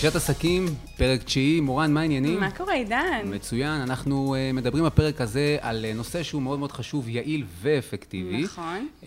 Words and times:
פגישת 0.00 0.16
עסקים, 0.16 0.66
פרק 0.96 1.22
תשיעי, 1.22 1.60
מורן, 1.60 1.92
מה 1.92 2.00
העניינים? 2.00 2.40
מה 2.40 2.50
קורה, 2.50 2.74
עידן? 2.74 3.20
מצוין, 3.24 3.80
אנחנו 3.80 4.34
uh, 4.34 4.56
מדברים 4.56 4.84
בפרק 4.84 5.20
הזה 5.20 5.56
על 5.60 5.84
uh, 5.84 5.96
נושא 5.96 6.22
שהוא 6.22 6.42
מאוד 6.42 6.58
מאוד 6.58 6.72
חשוב, 6.72 7.08
יעיל 7.08 7.44
ואפקטיבי. 7.60 8.42
נכון. 8.42 8.88
Uh, 9.02 9.06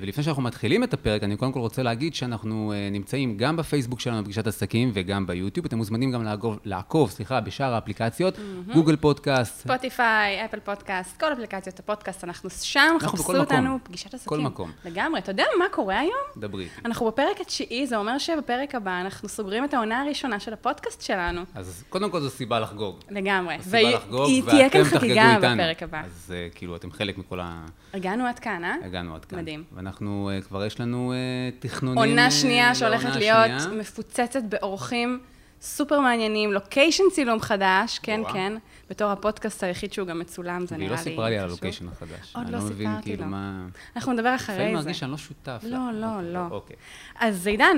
ולפני 0.00 0.24
שאנחנו 0.24 0.42
מתחילים 0.42 0.84
את 0.84 0.94
הפרק, 0.94 1.22
אני 1.22 1.36
קודם 1.36 1.52
כל 1.52 1.60
רוצה 1.60 1.82
להגיד 1.82 2.14
שאנחנו 2.14 2.72
uh, 2.72 2.92
נמצאים 2.92 3.36
גם 3.36 3.56
בפייסבוק 3.56 4.00
שלנו 4.00 4.20
בפגישת 4.22 4.46
עסקים 4.46 4.90
וגם 4.94 5.26
ביוטיוב. 5.26 5.66
אתם 5.66 5.76
מוזמנים 5.76 6.10
גם 6.12 6.24
לעקוב, 6.24 6.58
לעקוב 6.64 7.10
סליחה, 7.10 7.40
בשאר 7.40 7.74
האפליקציות, 7.74 8.36
mm-hmm. 8.36 8.74
גוגל 8.74 8.96
פודקאסט. 8.96 9.60
ספוטיפיי, 9.60 10.44
אפל 10.44 10.60
פודקאסט, 10.60 11.20
כל 11.20 11.32
אפליקציות 11.32 11.78
הפודקאסט, 11.78 12.24
אנחנו 12.24 12.50
שם, 12.50 12.80
אנחנו 12.94 13.18
חפשו 13.18 13.36
אותנו, 13.36 13.62
מקום. 13.62 13.78
פגישת 13.84 14.14
עסקים. 14.14 14.28
כל 14.28 14.40
מקום. 14.40 14.70
לגמרי. 14.84 15.20
אתה 15.20 15.30
יודע 15.30 15.44
מה 15.58 15.64
קורה 15.70 15.98
היום? 15.98 16.24
דברי. 16.36 16.68
אנחנו 16.84 17.06
בפרק 17.06 17.40
התשיעי, 17.40 17.86
זה 17.86 17.96
אומר 17.96 18.18
שבפרק 18.18 18.74
הבא 18.74 19.00
אנחנו 19.00 19.28
סוגרים 19.28 19.64
את 19.64 19.74
העונה 19.74 20.00
הראשונה 20.00 20.23
של 20.38 20.52
הפודקאסט 20.52 21.02
שלנו. 21.02 21.40
אז 21.54 21.84
קודם 21.88 22.10
כל 22.10 22.20
זו 22.20 22.30
סיבה 22.30 22.60
לחגוג. 22.60 22.98
לגמרי. 23.10 23.56
סיבה 23.60 23.70
והיא- 23.78 23.94
לחגוג, 23.96 24.26
היא 24.28 24.42
תהיה 24.42 24.70
כאן 24.70 24.80
ואתם 24.80 24.90
תחגגו 24.90 25.00
חגיגה 25.00 25.36
איתנו. 25.36 25.54
בפרק 25.54 25.82
הבא. 25.82 26.02
אז 26.04 26.32
uh, 26.52 26.54
כאילו, 26.56 26.76
אתם 26.76 26.92
חלק 26.92 27.18
מכל 27.18 27.40
ה... 27.40 27.64
הגענו 27.94 28.26
עד 28.26 28.38
כאן, 28.38 28.64
אה? 28.64 28.74
הגענו 28.84 29.14
עד 29.14 29.24
כאן. 29.24 29.38
מדהים. 29.38 29.64
ואנחנו, 29.74 30.30
uh, 30.40 30.44
כבר 30.44 30.64
יש 30.64 30.80
לנו 30.80 31.12
uh, 31.12 31.62
תכנונים... 31.62 31.98
עונה 31.98 32.30
שנייה 32.30 32.74
שהולכת 32.74 33.16
להיות 33.16 33.38
השנייה. 33.50 33.80
מפוצצת 33.80 34.42
באורחים 34.48 35.20
סופר 35.60 36.00
מעניינים, 36.00 36.52
לוקיישן 36.52 37.04
צילום 37.12 37.40
חדש, 37.40 37.98
כן, 38.02 38.20
וואו. 38.22 38.32
כן, 38.32 38.52
בתור 38.90 39.10
הפודקאסט 39.10 39.62
היחיד 39.62 39.92
שהוא 39.92 40.08
גם 40.08 40.18
מצולם, 40.18 40.66
זה 40.66 40.74
והיא 40.74 40.84
נראה 40.86 40.96
לא 40.96 41.04
לי 41.04 41.10
סיפרה 41.10 41.28
לי 41.30 41.38
על. 41.38 41.44
הלוקיישן 41.44 41.88
החדש. 41.88 42.32
עוד 42.36 42.48
לא 42.48 42.58
לא 42.58 42.64
מבין 42.64 42.88
סיפרתי 42.88 43.02
כאילו 43.10 43.24
לו. 43.24 43.30
מה... 43.30 43.66
אנחנו 43.96 44.12
נדבר 44.12 44.34
אחרי 44.34 44.54
לפעמים 44.56 44.76
זה. 44.76 44.82
מרגיש 44.82 44.98
שאני 44.98 45.10
לא 45.10 45.16
שותף. 45.16 45.60
לא. 45.62 45.78
לא, 45.92 46.22
לא. 46.22 46.40
אוקיי. 46.50 46.76
אז 47.18 47.46
עידן, 47.46 47.76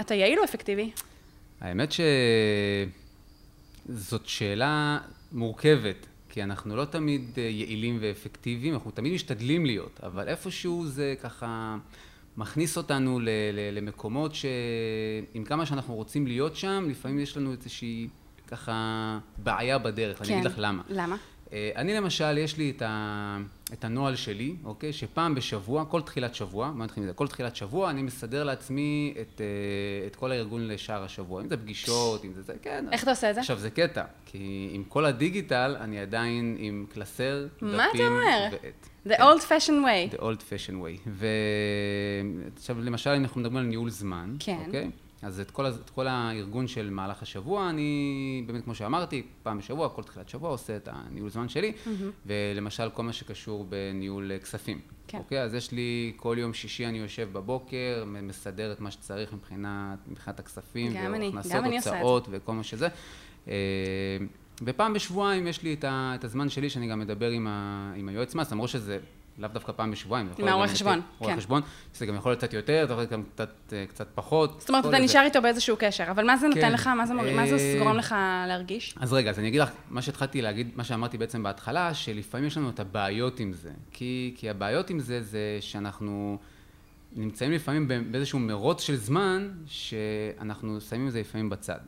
אתה 0.00 0.14
יעיל 0.14 0.38
או 0.38 0.44
אפקטיבי? 0.44 0.90
האמת 1.60 1.92
שזאת 3.88 4.26
שאלה 4.26 4.98
מורכבת, 5.32 6.06
כי 6.28 6.42
אנחנו 6.42 6.76
לא 6.76 6.84
תמיד 6.84 7.22
אה, 7.38 7.42
יעילים 7.42 7.98
ואפקטיביים, 8.00 8.74
אנחנו 8.74 8.90
תמיד 8.90 9.12
משתדלים 9.12 9.66
להיות, 9.66 10.00
אבל 10.02 10.28
איפשהו 10.28 10.86
זה 10.86 11.14
ככה 11.22 11.76
מכניס 12.36 12.76
אותנו 12.76 13.20
ל- 13.20 13.28
ל- 13.52 13.78
למקומות 13.78 14.34
שעם 14.34 15.44
כמה 15.44 15.66
שאנחנו 15.66 15.94
רוצים 15.94 16.26
להיות 16.26 16.56
שם, 16.56 16.86
לפעמים 16.90 17.18
יש 17.20 17.36
לנו 17.36 17.52
איזושהי 17.52 18.08
ככה 18.48 19.18
בעיה 19.38 19.78
בדרך. 19.78 20.22
אני 20.22 20.32
אגיד 20.34 20.44
לך 20.44 20.54
למה. 20.56 20.82
למה? 20.88 21.16
אה, 21.52 21.70
אני 21.76 21.94
למשל, 21.94 22.38
יש 22.38 22.56
לי 22.56 22.72
את, 22.76 22.82
ה... 22.82 23.38
את 23.72 23.84
הנוהל 23.84 24.16
שלי, 24.16 24.54
אוקיי? 24.64 24.92
שפעם 24.92 25.34
בשבוע, 25.34 25.84
כל 25.84 26.02
תחילת 26.02 26.34
שבוע, 26.34 26.70
מה 26.70 26.84
נתחיל 26.84 27.02
מזה? 27.02 27.12
כל 27.12 27.26
תחילת 27.26 27.56
שבוע 27.56 27.90
אני 27.90 28.02
מסדר 28.02 28.44
לעצמי 28.44 29.14
את, 29.20 29.40
אה, 29.40 30.06
את 30.06 30.16
כל 30.16 30.32
הארגון 30.32 30.68
לשאר 30.68 31.04
השבוע. 31.04 31.42
אם 31.42 31.48
זה 31.48 31.56
פגישות, 31.56 32.24
אם 32.24 32.32
זה 32.34 32.42
זה, 32.42 32.52
כן. 32.62 32.84
איך 32.92 33.02
אתה 33.02 33.10
עושה 33.10 33.30
את 33.30 33.34
זה? 33.34 33.40
עכשיו 33.40 33.58
זה 33.58 33.70
קטע, 33.70 34.04
כי 34.26 34.70
עם 34.72 34.84
כל 34.84 35.04
הדיגיטל, 35.04 35.76
אני 35.80 36.00
עדיין 36.00 36.56
עם 36.58 36.86
קלסר, 36.94 37.46
דפים 37.56 37.76
מה 37.76 37.86
אתה 37.94 38.06
אומר? 38.06 38.48
ועט. 38.52 38.88
The 39.06 39.16
כן. 39.16 39.22
old 39.22 39.40
fashioned 39.40 39.84
way. 39.84 40.16
The 40.16 40.20
old 40.20 40.40
fashion 40.50 40.74
way. 40.74 41.10
ועכשיו, 42.54 42.80
למשל, 42.80 43.10
אנחנו 43.10 43.40
מדברים 43.40 43.56
על 43.56 43.64
ניהול 43.66 43.90
זמן, 43.90 44.36
כן. 44.38 44.58
אוקיי? 44.66 44.90
אז 45.22 45.40
את 45.40 45.50
כל, 45.50 45.66
את 45.66 45.90
כל 45.90 46.06
הארגון 46.06 46.66
של 46.66 46.90
מהלך 46.90 47.22
השבוע, 47.22 47.70
אני, 47.70 48.42
באמת, 48.46 48.64
כמו 48.64 48.74
שאמרתי, 48.74 49.22
פעם 49.42 49.58
בשבוע, 49.58 49.88
כל 49.88 50.02
תחילת 50.02 50.28
שבוע, 50.28 50.50
עושה 50.50 50.76
את 50.76 50.88
הניהול 50.92 51.30
זמן 51.30 51.48
שלי, 51.48 51.72
ולמשל, 52.26 52.90
כל 52.90 53.02
מה 53.02 53.12
שקשור 53.12 53.66
בניהול 53.68 54.32
אה, 54.32 54.38
כספים. 54.38 54.80
כן. 55.06 55.18
אוקיי? 55.18 55.42
אז 55.42 55.54
יש 55.54 55.72
לי, 55.72 56.12
כל 56.16 56.36
יום 56.38 56.54
שישי 56.54 56.86
אני 56.86 56.98
יושב 56.98 57.28
בבוקר, 57.32 58.04
מסדר 58.06 58.72
את 58.72 58.80
מה 58.80 58.90
שצריך 58.90 59.32
מבחינת, 59.32 59.98
מבחינת 60.08 60.40
הכספים, 60.40 60.92
והכנסות. 60.94 61.92
הוצאות 61.92 62.28
וכל 62.30 62.52
מה 62.52 62.62
שזה. 62.62 62.88
אה, 63.48 63.54
ופעם 64.62 64.94
בשבועיים 64.94 65.46
יש 65.46 65.62
לי 65.62 65.74
את, 65.74 65.84
ה, 65.84 66.12
את 66.14 66.24
הזמן 66.24 66.48
שלי 66.48 66.70
שאני 66.70 66.88
גם 66.88 66.98
מדבר 66.98 67.30
עם, 67.30 67.46
ה, 67.46 67.92
עם 67.96 68.08
היועץ 68.08 68.34
מס, 68.34 68.52
למרות 68.52 68.68
שזה 68.68 68.98
לאו 69.38 69.48
דווקא 69.52 69.72
פעם 69.72 69.90
בשבועיים. 69.90 70.26
זה 70.26 70.32
יכול 70.32 70.42
עם 70.42 70.46
להיות 70.46 70.54
הרואה 70.54 70.66
גם 70.66 70.74
חשבון, 70.74 70.94
יותר- 70.96 71.06
רואה 71.18 71.32
כן. 71.32 71.40
חשבון, 71.40 71.62
זה 71.94 72.06
גם 72.06 72.14
יכול 72.14 72.32
להיות 72.32 72.38
קצת 72.44 72.52
יותר, 72.54 72.84
זה 72.86 72.92
יכול 72.92 72.96
להיות 73.02 73.10
גם 73.10 73.22
קצת, 73.34 73.50
אה, 73.72 73.84
קצת 73.88 74.06
פחות. 74.14 74.60
זאת 74.60 74.68
אומרת, 74.68 74.86
אתה. 74.86 74.98
נשאר 74.98 75.22
איתו 75.24 75.42
באיזשהו 75.42 75.76
קשר, 75.78 76.04
אבל 76.10 76.26
מה 76.26 76.36
זה 76.36 76.48
נותן 76.48 76.60
כן. 76.60 76.72
לך? 76.72 76.86
מה 76.86 77.06
זה 77.46 77.56
אה, 77.56 77.76
גורם 77.78 77.96
לך 77.96 78.14
להרגיש? 78.48 78.94
אז 79.00 79.12
רגע, 79.12 79.30
אז 79.30 79.38
אני 79.38 79.48
אגיד 79.48 79.60
לך, 79.60 79.70
מה 79.90 80.02
שהתחלתי 80.02 80.42
להגיד, 80.42 80.70
מה 80.76 80.84
שאמרתי 80.84 81.18
בעצם 81.18 81.42
בהתחלה, 81.42 81.94
שלפעמים 81.94 82.46
יש 82.46 82.56
לנו 82.56 82.70
את 82.70 82.80
הבעיות 82.80 83.40
עם 83.40 83.52
זה. 83.52 83.70
כי, 83.92 84.34
כי 84.36 84.50
הבעיות 84.50 84.90
עם 84.90 85.00
זה, 85.00 85.22
זה 85.22 85.58
שאנחנו 85.60 86.38
נמצאים 87.16 87.52
לפעמים 87.52 87.88
באיזשהו 88.10 88.38
מרוץ 88.38 88.82
של 88.82 88.96
זמן, 88.96 89.50
שאנחנו 89.66 90.80
שמים 90.80 91.06
את 91.06 91.12
זה 91.12 91.20
לפעמים 91.20 91.50
בצד. 91.50 91.78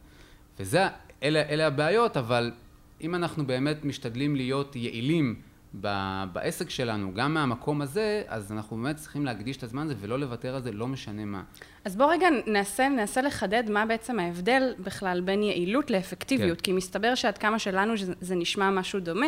וזה, 0.61 0.87
אלה, 1.23 1.43
אלה 1.49 1.67
הבעיות, 1.67 2.17
אבל 2.17 2.53
אם 3.01 3.15
אנחנו 3.15 3.47
באמת 3.47 3.85
משתדלים 3.85 4.37
להיות 4.37 4.77
יעילים 4.77 5.35
ב- 5.81 6.25
בעסק 6.33 6.71
שלנו, 6.71 7.15
גם 7.15 7.35
מהמקום 7.35 7.83
הזה, 7.83 8.23
אז 8.29 8.53
אנחנו 8.53 8.77
באמת 8.77 8.97
צריכים 8.97 9.25
להקדיש 9.25 9.57
את 9.57 9.63
הזמן 9.63 9.83
הזה 9.87 9.95
ולא 10.01 10.19
לוותר 10.19 10.55
על 10.57 10.63
זה, 10.63 10.73
לא 10.73 10.89
משנה 10.89 11.25
מה. 11.25 11.43
אז 11.85 11.97
בוא 11.97 12.13
רגע 12.13 12.27
ננסה, 12.47 12.89
ננסה 12.89 13.23
לחדד 13.23 13.71
מה 13.71 13.87
בעצם 13.87 14.19
ההבדל 14.21 14.75
בכלל 14.79 15.21
בין 15.21 15.43
יעילות 15.43 15.91
לאפקטיביות, 15.91 16.59
כן. 16.59 16.65
כי 16.65 16.73
מסתבר 16.73 17.15
שעד 17.15 17.39
כמה 17.39 17.59
שלנו 17.59 17.97
שזה- 17.97 18.13
זה 18.21 18.35
נשמע 18.35 18.71
משהו 18.71 19.01
דומה, 19.01 19.27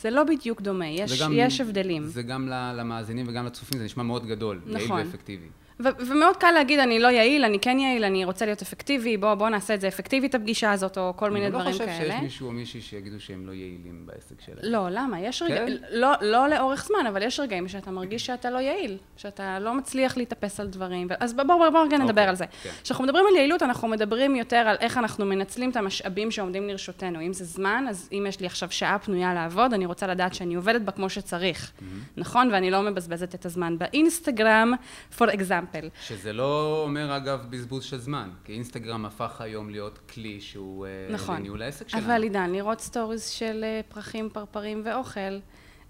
זה 0.00 0.10
לא 0.10 0.24
בדיוק 0.24 0.60
דומה, 0.60 0.86
יש, 0.86 1.10
זה 1.10 1.24
גם- 1.24 1.32
יש 1.34 1.60
הבדלים. 1.60 2.02
זה 2.02 2.22
גם 2.22 2.48
למאזינים 2.48 3.26
וגם 3.28 3.46
לצופים, 3.46 3.78
זה 3.78 3.84
נשמע 3.84 4.02
מאוד 4.02 4.26
גדול, 4.26 4.60
יעיל 4.66 4.84
נכון. 4.84 4.98
ואפקטיבי. 5.00 5.46
ו- 5.80 6.06
ומאוד 6.08 6.36
קל 6.36 6.50
להגיד, 6.50 6.78
אני 6.80 6.98
לא 7.00 7.08
יעיל, 7.08 7.44
אני 7.44 7.58
כן 7.58 7.78
יעיל, 7.78 8.04
אני 8.04 8.24
רוצה 8.24 8.44
להיות 8.44 8.62
אפקטיבי, 8.62 9.16
בוא, 9.16 9.34
בוא 9.34 9.48
נעשה 9.48 9.74
את 9.74 9.80
זה 9.80 9.88
אפקטיבי, 9.88 10.26
את 10.26 10.34
הפגישה 10.34 10.72
הזאת, 10.72 10.98
או 10.98 11.12
כל 11.16 11.30
מיני 11.30 11.50
דברים 11.50 11.66
אני 11.66 11.78
לא 11.78 11.78
כאלה. 11.78 11.92
חושב 11.92 12.10
שיש 12.10 12.22
מישהו 12.22 12.46
או 12.46 12.52
מישהי 12.52 12.80
שיגידו 12.80 13.20
שהם 13.20 13.46
לא 13.46 13.52
יעילים 13.52 14.06
בעסק 14.06 14.40
שלהם. 14.40 14.58
לא, 14.62 14.86
למה? 14.90 15.20
יש 15.20 15.42
רגעים, 15.42 15.66
כן? 15.66 15.74
לא, 15.90 16.12
לא 16.20 16.48
לאורך 16.48 16.84
זמן, 16.84 17.06
אבל 17.08 17.22
יש 17.22 17.40
רגעים 17.40 17.68
שאתה 17.68 17.90
מרגיש 17.90 18.26
שאתה 18.26 18.50
לא 18.50 18.58
יעיל, 18.58 18.98
שאתה 19.16 19.58
לא 19.58 19.74
מצליח 19.74 20.16
להתאפס 20.16 20.60
על 20.60 20.66
דברים. 20.66 21.08
אז 21.20 21.34
בואו 21.34 21.58
בוא, 21.58 21.68
בוא 21.70 21.84
רגע 21.84 21.98
נדבר 21.98 22.10
אוקיי, 22.10 22.28
על 22.28 22.34
זה. 22.34 22.44
כן. 22.62 22.70
כשאנחנו 22.82 23.04
מדברים 23.04 23.24
על 23.30 23.36
יעילות, 23.36 23.62
אנחנו 23.62 23.88
מדברים 23.88 24.36
יותר 24.36 24.56
על 24.56 24.76
איך 24.80 24.98
אנחנו 24.98 25.26
מנצלים 25.26 25.70
את 25.70 25.76
המשאבים 25.76 26.30
שעומדים 26.30 26.68
לרשותנו. 26.68 27.20
אם 27.20 27.32
זה 27.32 27.44
זמן, 27.44 27.86
אז 27.88 28.08
אם 28.12 28.24
יש 28.28 28.40
לי 28.40 28.46
עכשיו 28.46 28.70
שעה 28.70 28.98
פנויה 28.98 29.34
לעבוד, 29.34 29.74
אני 29.74 29.86
רוצה 29.86 30.06
לדעת 30.06 30.34
שאני 30.34 30.54
עובדת 30.54 30.82
בה 30.82 30.92
כמו 30.92 31.10
שצריך. 31.10 31.72
Mm-hmm. 31.78 31.82
נכון? 32.16 32.48
ואני 32.52 32.70
לא 32.70 32.82
מבזבזת 32.82 33.34
את 33.34 33.46
הזמן 33.46 33.78
באינסטגרם, 33.78 34.72
for 35.18 35.28
example. 35.28 35.61
שזה 36.02 36.32
לא 36.32 36.82
אומר 36.86 37.16
אגב 37.16 37.46
בזבוז 37.50 37.84
של 37.84 37.98
זמן, 37.98 38.30
כי 38.44 38.52
אינסטגרם 38.52 39.04
הפך 39.04 39.40
היום 39.40 39.70
להיות 39.70 39.98
כלי 40.14 40.40
שהוא 40.40 40.86
אה, 40.86 40.90
נכון. 41.14 41.36
לניהול 41.36 41.62
העסק 41.62 41.88
שלנו. 41.88 42.04
אבל 42.06 42.22
עידן, 42.22 42.50
לראות 42.52 42.80
stories 42.80 43.26
של 43.28 43.64
אה, 43.64 43.80
פרחים, 43.88 44.28
פרפרים 44.32 44.82
ואוכל, 44.84 45.38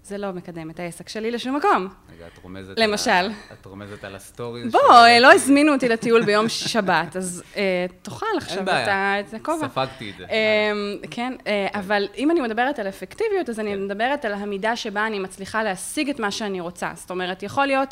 זה 0.05 0.17
לא 0.17 0.31
מקדם 0.31 0.69
את 0.69 0.79
העסק 0.79 1.09
שלי 1.09 1.31
לשום 1.31 1.55
מקום. 1.55 1.87
רגע, 2.15 2.27
את 2.27 2.37
רומזת 2.43 2.73
למשל. 2.79 3.11
על 3.11 3.31
את 3.53 3.65
רומזת 3.65 4.03
על 4.03 4.15
ה 4.15 4.21
stories. 4.21 4.71
בוא, 4.71 4.79
של- 4.81 4.91
אה, 4.93 5.19
לא 5.19 5.31
הזמינו 5.33 5.73
אותי 5.73 5.89
לטיול 5.89 6.25
ביום 6.25 6.49
שבת, 6.49 7.15
אז 7.15 7.43
אה, 7.55 7.85
תאכל 8.01 8.25
עכשיו 8.37 8.63
את 8.63 9.33
הכובע. 9.33 9.67
ספגתי 9.69 10.09
את 10.09 10.15
זה. 10.17 10.25
אה, 10.25 10.71
כן, 11.11 11.33
אה, 11.47 11.67
אבל 11.73 12.07
אם 12.17 12.31
אני 12.31 12.41
מדברת 12.41 12.79
על 12.79 12.87
אפקטיביות, 12.87 13.49
אז 13.49 13.59
אני 13.59 13.75
מדברת 13.75 14.25
על 14.25 14.33
המידה 14.33 14.75
שבה 14.75 15.07
אני 15.07 15.19
מצליחה 15.19 15.63
להשיג 15.63 16.09
את 16.09 16.19
מה 16.19 16.31
שאני 16.31 16.59
רוצה. 16.61 16.91
זאת 16.95 17.11
אומרת, 17.11 17.43
יכול 17.43 17.65
להיות 17.65 17.91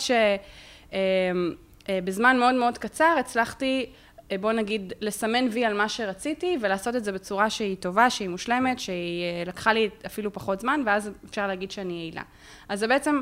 שבזמן 1.88 2.38
מאוד 2.40 2.56
מאוד 2.56 2.78
קצר 2.78 3.16
הצלחתי, 3.20 3.86
אה, 4.32 4.38
בוא 4.38 4.52
נגיד, 4.52 4.94
לסמן 5.02 5.48
וי 5.52 5.66
על 5.66 5.78
מה 5.78 5.90
שרציתי, 5.90 6.58
ולעשות 6.62 6.96
את 6.96 7.04
זה 7.04 7.12
בצורה 7.12 7.50
שהיא 7.50 7.78
טובה, 7.78 8.10
שהיא 8.10 8.30
מושלמת, 8.30 8.80
שהיא 8.80 9.24
אה, 9.24 9.44
לקחה 9.46 9.74
לי 9.74 9.90
אפילו 10.06 10.34
פחות 10.34 10.60
זמן, 10.60 10.82
ואז 10.86 11.12
אפשר 11.30 11.48
להגיד 11.48 11.72
שאני 11.72 11.94
יעילה. 11.94 12.24
אז 12.70 12.80
זה 12.80 12.88
בעצם... 12.88 13.22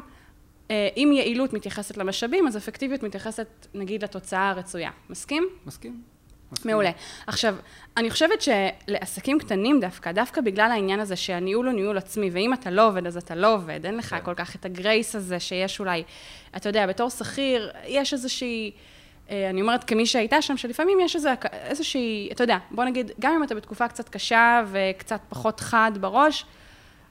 אה, 0.72 0.90
אם 0.98 1.12
יעילות 1.14 1.54
מתייחסת 1.54 1.98
למשאבים, 1.98 2.48
אז 2.48 2.58
אפקטיביות 2.58 3.04
מתייחסת, 3.04 3.68
נגיד, 3.74 4.04
לתוצאה 4.04 4.50
הרצויה. 4.50 4.92
מסכים? 5.10 5.48
מסכים. 5.66 6.02
מעולה. 6.66 6.92
עכשיו, 7.28 7.56
אני 7.98 8.10
חושבת 8.10 8.42
שלעסקים 8.42 9.40
קטנים 9.40 9.80
דווקא, 9.80 10.12
דווקא 10.12 10.42
בגלל 10.42 10.72
העניין 10.72 11.00
הזה 11.00 11.16
שהניהול 11.16 11.66
הוא 11.66 11.74
ניהול 11.74 11.98
עצמי, 11.98 12.30
ואם 12.34 12.54
אתה 12.54 12.72
לא 12.72 12.88
עובד, 12.88 13.08
אז 13.08 13.18
אתה 13.18 13.36
לא 13.36 13.54
עובד, 13.54 13.86
אין 13.86 13.98
לך 13.98 14.10
כן. 14.10 14.20
כל 14.24 14.34
כך 14.34 14.56
את 14.56 14.66
הגרייס 14.66 15.16
הזה 15.16 15.40
שיש 15.40 15.80
אולי, 15.80 16.04
אתה 16.56 16.70
יודע, 16.70 16.88
בתור 16.88 17.10
שכיר, 17.10 17.72
יש 17.86 18.14
איזושהי, 18.14 18.72
אה, 19.30 19.50
אני 19.50 19.62
אומרת 19.62 19.84
כמי 19.84 20.06
שהייתה 20.06 20.42
שם, 20.42 20.58
שלפעמים 20.58 21.00
יש 21.00 21.16
איזה, 21.16 21.34
איזושהי, 21.54 22.30
אתה 22.32 22.44
יודע, 22.44 22.58
בוא 22.72 22.84
נגיד, 22.84 23.12
גם 23.20 23.34
אם 23.34 23.44
אתה 23.44 23.56
בתקופה 23.56 23.88
קצת 23.88 24.10
קשה 24.10 24.64
וקצת 24.72 25.22
פחות 25.30 25.60
חד 25.60 25.92
בראש, 26.00 26.46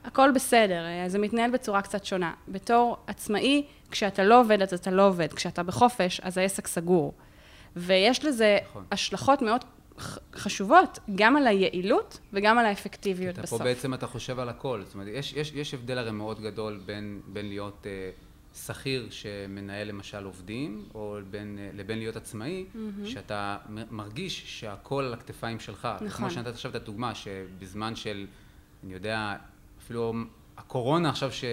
הכל 0.05 0.31
בסדר, 0.31 0.85
אה, 0.85 1.09
זה 1.09 1.19
מתנהל 1.19 1.51
בצורה 1.51 1.81
קצת 1.81 2.05
שונה. 2.05 2.33
בתור 2.47 2.97
עצמאי, 3.07 3.63
כשאתה 3.91 4.23
לא 4.23 4.39
עובד, 4.39 4.61
אז 4.61 4.73
אתה 4.73 4.91
לא 4.91 5.07
עובד. 5.07 5.33
כשאתה 5.33 5.63
בחופש, 5.63 6.19
אז 6.23 6.37
העסק 6.37 6.67
סגור. 6.67 7.13
ויש 7.79 8.25
לזה 8.25 8.57
נכון. 8.69 8.85
השלכות 8.91 9.41
מאוד 9.41 9.61
חשובות, 10.35 10.99
גם 11.15 11.35
על 11.37 11.47
היעילות 11.47 12.19
וגם 12.33 12.57
על 12.57 12.65
האפקטיביות 12.65 13.33
אתה 13.33 13.41
בסוף. 13.41 13.57
פה 13.57 13.63
בעצם 13.63 13.93
אתה 13.93 14.07
חושב 14.07 14.39
על 14.39 14.49
הכל. 14.49 14.81
זאת 14.85 14.93
אומרת, 14.93 15.07
יש, 15.11 15.33
יש, 15.33 15.51
יש 15.53 15.73
הבדל 15.73 15.97
הרי 15.97 16.11
מאוד 16.11 16.41
גדול 16.41 16.79
בין, 16.85 17.21
בין 17.27 17.49
להיות 17.49 17.87
אה, 17.87 18.11
שכיר 18.55 19.07
שמנהל 19.09 19.87
למשל 19.87 20.25
עובדים, 20.25 20.85
או 20.95 21.17
בין, 21.29 21.57
לבין 21.73 21.99
להיות 21.99 22.15
עצמאי, 22.15 22.65
mm-hmm. 22.65 23.07
שאתה 23.07 23.57
מרגיש 23.89 24.59
שהכל 24.59 25.03
על 25.03 25.13
הכתפיים 25.13 25.59
שלך. 25.59 25.87
נכון. 25.95 26.09
כמו 26.09 26.31
שנתת 26.31 26.53
עכשיו 26.53 26.71
את 26.71 26.75
הדוגמה, 26.75 27.15
שבזמן 27.15 27.95
של, 27.95 28.27
אני 28.83 28.93
יודע, 28.93 29.35
אפילו 29.83 30.13
הקורונה 30.59 31.09
עכשיו 31.09 31.31
ש, 31.31 31.45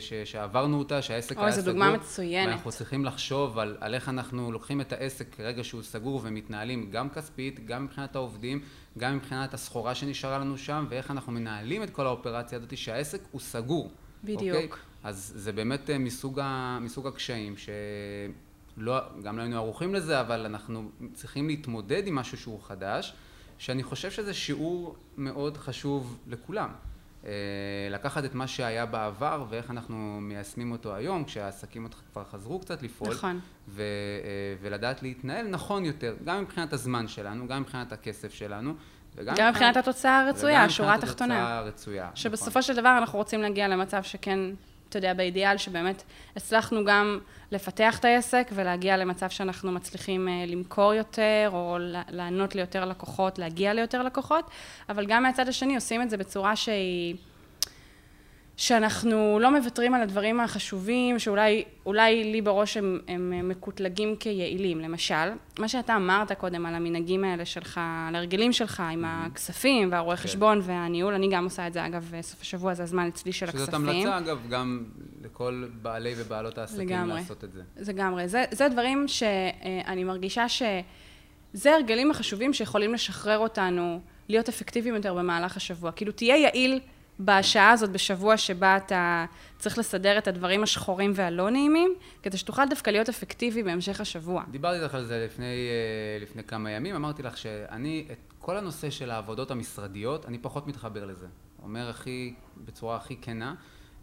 ש, 0.00 0.12
שעברנו 0.24 0.78
אותה, 0.78 1.02
שהעסק 1.02 1.38
היה 1.38 1.38
סגור. 1.38 1.44
אוי, 1.44 1.62
זו 1.62 1.70
דוגמה 1.70 1.92
מצוינת. 1.92 2.48
ואנחנו 2.48 2.70
צריכים 2.70 3.04
לחשוב 3.04 3.58
על, 3.58 3.76
על 3.80 3.94
איך 3.94 4.08
אנחנו 4.08 4.52
לוקחים 4.52 4.80
את 4.80 4.92
העסק 4.92 5.40
רגע 5.40 5.64
שהוא 5.64 5.82
סגור 5.82 6.20
ומתנהלים 6.24 6.90
גם 6.90 7.08
כספית, 7.10 7.66
גם 7.66 7.84
מבחינת 7.84 8.16
העובדים, 8.16 8.60
גם 8.98 9.16
מבחינת 9.16 9.54
הסחורה 9.54 9.94
שנשארה 9.94 10.38
לנו 10.38 10.58
שם, 10.58 10.86
ואיך 10.90 11.10
אנחנו 11.10 11.32
מנהלים 11.32 11.82
את 11.82 11.90
כל 11.90 12.06
האופרציה 12.06 12.58
הזאת 12.58 12.76
שהעסק 12.76 13.20
הוא 13.30 13.40
סגור. 13.40 13.90
בדיוק. 14.24 14.56
אוקיי? 14.56 14.68
אז 15.04 15.32
זה 15.36 15.52
באמת 15.52 15.90
אה, 15.90 15.98
מסוג, 15.98 16.40
ה, 16.42 16.78
מסוג 16.80 17.06
הקשיים 17.06 17.54
שלא, 17.56 19.00
גם 19.22 19.36
לא 19.36 19.42
היינו 19.42 19.56
ערוכים 19.56 19.94
לזה, 19.94 20.20
אבל 20.20 20.46
אנחנו 20.46 20.90
צריכים 21.14 21.48
להתמודד 21.48 22.06
עם 22.06 22.14
משהו 22.14 22.38
שהוא 22.38 22.60
חדש, 22.62 23.14
שאני 23.58 23.82
חושב 23.82 24.10
שזה 24.10 24.34
שיעור 24.34 24.96
מאוד 25.16 25.56
חשוב 25.56 26.18
לכולם. 26.26 26.68
אה, 27.26 27.32
לקחת 27.90 28.24
את 28.24 28.34
מה 28.34 28.46
שהיה 28.46 28.86
בעבר 28.86 29.44
ואיך 29.48 29.70
אנחנו 29.70 30.18
מיישמים 30.20 30.72
אותו 30.72 30.94
היום, 30.94 31.24
כשהעסקים 31.24 31.88
כבר 32.12 32.24
חזרו 32.24 32.58
קצת 32.58 32.82
לפעול. 32.82 33.14
נכון. 33.14 33.40
ו, 33.68 33.82
אה, 33.82 34.54
ולדעת 34.60 35.02
להתנהל 35.02 35.48
נכון 35.48 35.84
יותר, 35.84 36.16
גם 36.24 36.42
מבחינת 36.42 36.72
הזמן 36.72 37.08
שלנו, 37.08 37.48
גם 37.48 37.60
מבחינת 37.60 37.92
הכסף 37.92 38.34
שלנו. 38.34 38.74
וגם 39.16 39.34
גם 39.38 39.48
מבחינת 39.48 39.76
התוצאה 39.76 40.20
הרצויה, 40.20 40.64
השורה 40.64 40.94
התחתונה. 40.94 41.34
וגם 41.34 41.42
מבחינת 41.42 41.42
התוצאה 41.42 41.58
הרצויה, 41.58 42.10
שבסופו 42.14 42.50
נכון. 42.50 42.62
של 42.62 42.76
דבר 42.76 42.98
אנחנו 42.98 43.18
רוצים 43.18 43.42
להגיע 43.42 43.68
למצב 43.68 44.02
שכן, 44.02 44.38
אתה 44.88 44.98
יודע, 44.98 45.14
באידיאל 45.14 45.56
שבאמת 45.56 46.02
הצלחנו 46.36 46.84
גם 46.84 47.18
לפתח 47.52 47.98
את 47.98 48.04
העסק 48.04 48.50
ולהגיע 48.52 48.96
למצב 48.96 49.30
שאנחנו 49.30 49.72
מצליחים 49.72 50.28
אה, 50.28 50.44
למכור 50.46 50.94
יותר, 50.94 51.50
או 51.52 51.76
לענות 52.10 52.54
ליותר 52.54 52.84
לקוחות, 52.84 53.38
להגיע 53.38 53.74
ליותר 53.74 54.02
לקוחות, 54.02 54.50
אבל 54.88 55.06
גם 55.06 55.22
מהצד 55.22 55.48
השני 55.48 55.74
עושים 55.74 56.02
את 56.02 56.10
זה 56.10 56.16
בצורה 56.16 56.56
שהיא... 56.56 57.16
שאנחנו 58.56 59.38
לא 59.40 59.50
מוותרים 59.50 59.94
על 59.94 60.02
הדברים 60.02 60.40
החשובים, 60.40 61.18
שאולי 61.18 61.64
לי 62.32 62.42
בראש 62.42 62.76
הם, 62.76 63.00
הם 63.08 63.48
מקוטלגים 63.48 64.16
כיעילים. 64.16 64.80
למשל, 64.80 65.14
מה 65.58 65.68
שאתה 65.68 65.96
אמרת 65.96 66.32
קודם 66.32 66.66
על 66.66 66.74
המנהגים 66.74 67.24
האלה 67.24 67.44
שלך, 67.44 67.80
על 68.08 68.14
הרגלים 68.14 68.52
שלך 68.52 68.82
עם 68.92 69.04
mm-hmm. 69.04 69.08
הכספים 69.08 69.92
והרואה 69.92 70.16
כן. 70.16 70.22
חשבון 70.22 70.60
והניהול, 70.62 71.14
אני 71.14 71.28
גם 71.32 71.44
עושה 71.44 71.66
את 71.66 71.72
זה, 71.72 71.86
אגב, 71.86 72.12
סוף 72.20 72.40
השבוע 72.40 72.74
זה 72.74 72.82
הזמן 72.82 73.06
אצלי 73.06 73.32
של 73.32 73.46
הכספים. 73.46 73.64
שזאת 73.64 73.74
המלצה, 73.74 74.18
אגב, 74.18 74.38
גם 74.48 74.84
לכל 75.24 75.64
בעלי 75.82 76.14
ובעלות 76.16 76.58
העסקים 76.58 76.88
לגמרי, 76.88 77.20
לעשות 77.20 77.44
את 77.44 77.52
זה. 77.52 77.62
לגמרי. 77.92 78.28
זה, 78.28 78.44
זה 78.50 78.68
דברים 78.68 79.08
שאני 79.08 80.04
מרגישה 80.04 80.48
שזה 80.48 81.74
הרגלים 81.74 82.10
החשובים 82.10 82.52
שיכולים 82.52 82.94
לשחרר 82.94 83.38
אותנו 83.38 84.00
להיות 84.28 84.48
אפקטיביים 84.48 84.94
יותר 84.94 85.14
במהלך 85.14 85.56
השבוע. 85.56 85.92
כאילו, 85.92 86.12
תהיה 86.12 86.36
יעיל. 86.36 86.80
בשעה 87.20 87.70
הזאת, 87.70 87.90
בשבוע 87.90 88.36
שבה 88.36 88.76
אתה 88.76 89.24
צריך 89.58 89.78
לסדר 89.78 90.18
את 90.18 90.28
הדברים 90.28 90.62
השחורים 90.62 91.12
והלא 91.14 91.50
נעימים, 91.50 91.94
כדי 92.22 92.36
שתוכל 92.36 92.68
דווקא 92.70 92.90
להיות 92.90 93.08
אפקטיבי 93.08 93.62
בהמשך 93.62 94.00
השבוע. 94.00 94.44
דיברתי 94.50 94.82
איתך 94.82 94.94
על 94.94 95.04
זה 95.04 95.26
לפני, 95.26 95.44
אה, 95.44 96.18
לפני 96.20 96.44
כמה 96.44 96.70
ימים, 96.70 96.94
אמרתי 96.94 97.22
לך 97.22 97.36
שאני, 97.36 98.06
את 98.12 98.32
כל 98.38 98.56
הנושא 98.56 98.90
של 98.90 99.10
העבודות 99.10 99.50
המשרדיות, 99.50 100.26
אני 100.26 100.38
פחות 100.38 100.66
מתחבר 100.66 101.04
לזה. 101.04 101.26
אומר 101.62 101.88
הכי, 101.88 102.34
בצורה 102.64 102.96
הכי 102.96 103.16
כנה, 103.22 103.54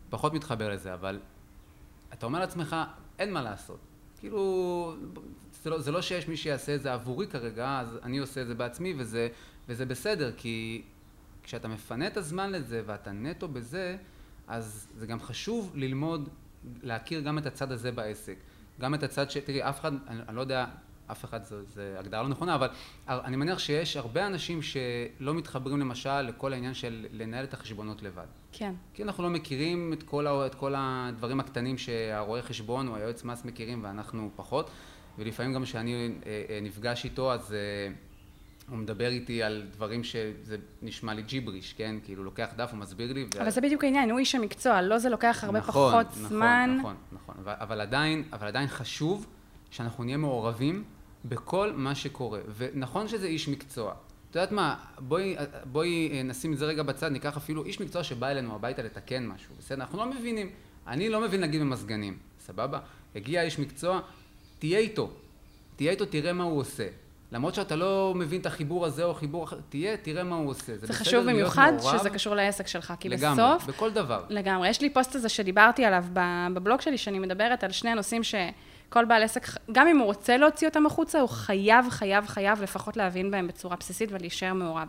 פחות 0.10 0.34
מתחבר 0.34 0.70
לזה, 0.70 0.94
אבל 0.94 1.20
אתה 2.14 2.26
אומר 2.26 2.40
לעצמך, 2.40 2.76
אין 3.20 3.34
מה 3.34 3.42
לעשות. 3.42 3.80
כאילו, 4.20 4.96
זה 5.64 5.70
לא, 5.70 5.80
זה 5.80 5.92
לא 5.92 6.02
שיש 6.02 6.28
מי 6.28 6.38
שיעשה 6.38 6.76
את 6.76 6.82
זה 6.82 6.94
עבורי 6.94 7.28
כרגע, 7.28 7.80
אז 7.80 8.00
אני 8.04 8.18
עושה 8.18 8.42
את 8.42 8.48
זה 8.48 8.56
בעצמי, 8.56 8.94
וזה, 8.98 9.28
וזה 9.70 9.86
בסדר, 9.86 10.32
כי 10.38 10.82
כשאתה 11.44 11.68
מפנה 11.68 12.08
את 12.08 12.18
הזמן 12.18 12.52
לזה 12.52 12.82
ואתה 12.86 13.12
נטו 13.12 13.48
בזה, 13.48 13.98
אז 14.48 14.88
זה 14.98 15.08
גם 15.08 15.20
חשוב 15.20 15.72
ללמוד, 15.76 16.30
להכיר 16.84 17.20
גם 17.20 17.38
את 17.38 17.46
הצד 17.46 17.72
הזה 17.72 17.92
בעסק. 17.92 18.36
גם 18.82 18.94
את 18.94 19.04
הצד 19.04 19.32
ש... 19.32 19.38
תראי, 19.38 19.64
אף 19.64 19.80
אחד, 19.80 19.92
אני, 20.08 20.20
אני 20.28 20.36
לא 20.36 20.42
יודע, 20.42 20.66
אף 21.12 21.26
אחד 21.26 21.44
זו, 21.44 21.56
זו 21.74 21.82
הגדרה 22.00 22.24
לא 22.24 22.30
נכונה, 22.30 22.56
אבל 22.56 22.68
אני 23.08 23.36
מניח 23.36 23.60
שיש 23.60 23.98
הרבה 23.98 24.28
אנשים 24.28 24.62
שלא 24.62 25.34
מתחברים 25.34 25.80
למשל 25.80 26.22
לכל 26.22 26.54
העניין 26.54 26.74
של 26.74 27.06
לנהל 27.12 27.46
את 27.46 27.54
החשבונות 27.54 28.02
לבד. 28.02 28.26
כן. 28.52 28.74
כי 28.94 29.04
אנחנו 29.04 29.24
לא 29.24 29.30
מכירים 29.30 29.94
את 29.94 30.04
כל, 30.04 30.28
את 30.28 30.56
כל 30.56 30.74
הדברים 30.78 31.40
הקטנים 31.40 31.78
שהרואה 31.78 32.42
חשבון 32.42 32.88
או 32.88 32.96
היועץ 32.96 33.24
מס 33.24 33.46
מכירים 33.46 33.84
ואנחנו 33.84 34.30
פחות, 34.36 34.70
ולפעמים 35.18 35.54
גם 35.54 35.64
כשאני 35.64 36.10
אה, 36.26 36.44
אה, 36.50 36.60
נפגש 36.62 37.06
איתו 37.06 37.34
אז... 37.34 37.54
אה, 37.54 37.94
הוא 38.70 38.78
מדבר 38.78 39.08
איתי 39.08 39.44
על 39.44 39.64
דברים 39.72 40.04
שזה 40.04 40.58
נשמע 40.82 41.14
לי 41.14 41.22
ג'יבריש, 41.22 41.74
כן? 41.74 41.96
כאילו, 42.04 42.24
לוקח 42.24 42.50
דף, 42.56 42.70
הוא 42.72 42.80
מסביר 42.80 43.14
לי. 43.14 43.28
אבל 43.38 43.48
ו... 43.48 43.52
זה 43.52 43.62
בדיוק 43.62 43.84
העניין, 43.84 44.12
הוא 44.12 44.20
איש 44.20 44.36
המקצוע, 44.36 44.82
לא 44.82 44.98
זה 44.98 45.10
לוקח 45.10 45.44
הרבה 45.44 45.60
נכון, 45.60 45.92
פחות 45.92 46.08
נכון, 46.08 46.28
זמן. 46.28 46.76
נכון, 46.80 46.96
נכון, 47.12 47.36
נכון. 47.40 47.54
אבל 47.60 47.82
עדיין, 47.82 48.24
אבל 48.34 48.48
עדיין 48.48 48.68
חשוב 48.68 49.28
שאנחנו 49.72 50.04
נהיה 50.04 50.18
מעורבים 50.18 50.84
בכל 51.26 51.74
מה 51.74 51.96
שקורה. 51.96 52.40
ונכון 52.58 53.08
שזה 53.08 53.28
איש 53.28 53.48
מקצוע. 53.48 53.94
את 54.30 54.36
יודעת 54.36 54.52
מה, 54.52 54.76
בואי, 55.00 55.36
בואי 55.64 56.22
נשים 56.24 56.54
את 56.54 56.58
זה 56.58 56.66
רגע 56.66 56.84
בצד, 56.84 57.12
ניקח 57.12 57.38
אפילו 57.38 57.66
איש 57.66 57.82
מקצוע 57.82 58.04
שבא 58.04 58.28
אלינו 58.28 58.56
הביתה 58.56 58.84
לתקן 58.84 59.28
משהו, 59.28 59.56
בסדר? 59.60 59.82
אנחנו 59.82 59.98
לא 59.98 60.12
מבינים. 60.12 60.50
אני 60.88 61.10
לא 61.10 61.22
מבין 61.22 61.42
להגיד 61.42 61.62
במזגנים, 61.62 62.18
סבבה? 62.40 62.80
הגיע 63.16 63.42
איש 63.42 63.60
מקצוע, 63.60 64.02
תהיה 64.60 64.80
איתו. 64.80 65.12
תהיה 65.76 65.92
איתו, 65.92 66.06
תראה 66.06 66.34
מה 66.34 66.44
הוא 66.44 66.60
עושה. 66.60 66.88
למרות 67.34 67.56
שאתה 67.56 67.76
לא 67.76 68.14
מבין 68.16 68.42
את 68.42 68.46
החיבור 68.46 68.86
הזה 68.86 69.04
או 69.04 69.12
החיבור 69.12 69.44
אחר, 69.44 69.58
תהיה, 69.70 69.98
תראה 69.98 70.24
מה 70.24 70.36
הוא 70.36 70.50
עושה. 70.50 70.78
זה, 70.78 70.88
זה 70.88 70.94
חשוב 70.94 71.26
במיוחד 71.26 71.74
שזה 71.80 72.10
קשור 72.10 72.36
לעסק 72.36 72.68
שלך, 72.68 72.94
כי 73.00 73.10
לגמרי, 73.10 73.44
בסוף... 73.44 73.62
לגמרי, 73.62 73.74
בכל 73.74 73.92
דבר. 73.92 74.24
לגמרי. 74.30 74.70
יש 74.70 74.82
לי 74.82 74.90
פוסט 74.90 75.16
הזה 75.16 75.30
שדיברתי 75.30 75.86
עליו 75.86 76.06
בבלוג 76.54 76.82
שלי, 76.82 76.98
שאני 76.98 77.20
מדברת 77.20 77.64
על 77.64 77.72
שני 77.72 77.90
הנושאים 77.90 78.22
שכל 78.24 79.06
בעל 79.06 79.24
עסק, 79.24 79.48
גם 79.72 79.88
אם 79.88 79.98
הוא 79.98 80.06
רוצה 80.06 80.38
להוציא 80.38 80.68
אותם 80.68 80.86
החוצה, 80.86 81.20
הוא 81.20 81.30
חייב, 81.30 81.90
חייב, 81.90 82.28
חייב 82.28 82.62
לפחות 82.62 82.98
להבין 82.98 83.32
בהם 83.32 83.48
בצורה 83.48 83.76
בסיסית 83.76 84.10
ולהישאר 84.12 84.54
מעורב. 84.54 84.88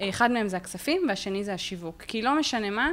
אחד 0.00 0.30
מהם 0.30 0.48
זה 0.48 0.56
הכספים, 0.56 1.02
והשני 1.08 1.44
זה 1.44 1.54
השיווק. 1.54 2.02
כי 2.02 2.22
לא 2.22 2.38
משנה 2.38 2.70
מה, 2.70 2.90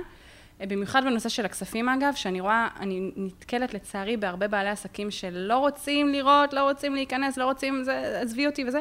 במיוחד 0.60 1.02
בנושא 1.06 1.30
של 1.30 1.46
הכספים 1.46 1.90
אגב, 1.90 2.14
שאני 2.16 2.42
רואה, 2.42 2.68
אני 2.80 3.12
נתקלת 3.16 3.74
לצערי 3.74 4.18
בהרבה 4.18 4.48
בעלי 4.48 4.70
עסקים 4.70 5.12
שלא 5.12 5.58
רוצים 5.58 6.10
לראות, 6.10 6.54
לא 6.54 6.70
רוצים 6.70 6.96
להיכנס, 6.96 7.38
לא 7.38 7.46
רוצים, 7.46 7.84
זה, 7.84 8.20
עזבי 8.22 8.48
אותי 8.48 8.66
וזה, 8.66 8.80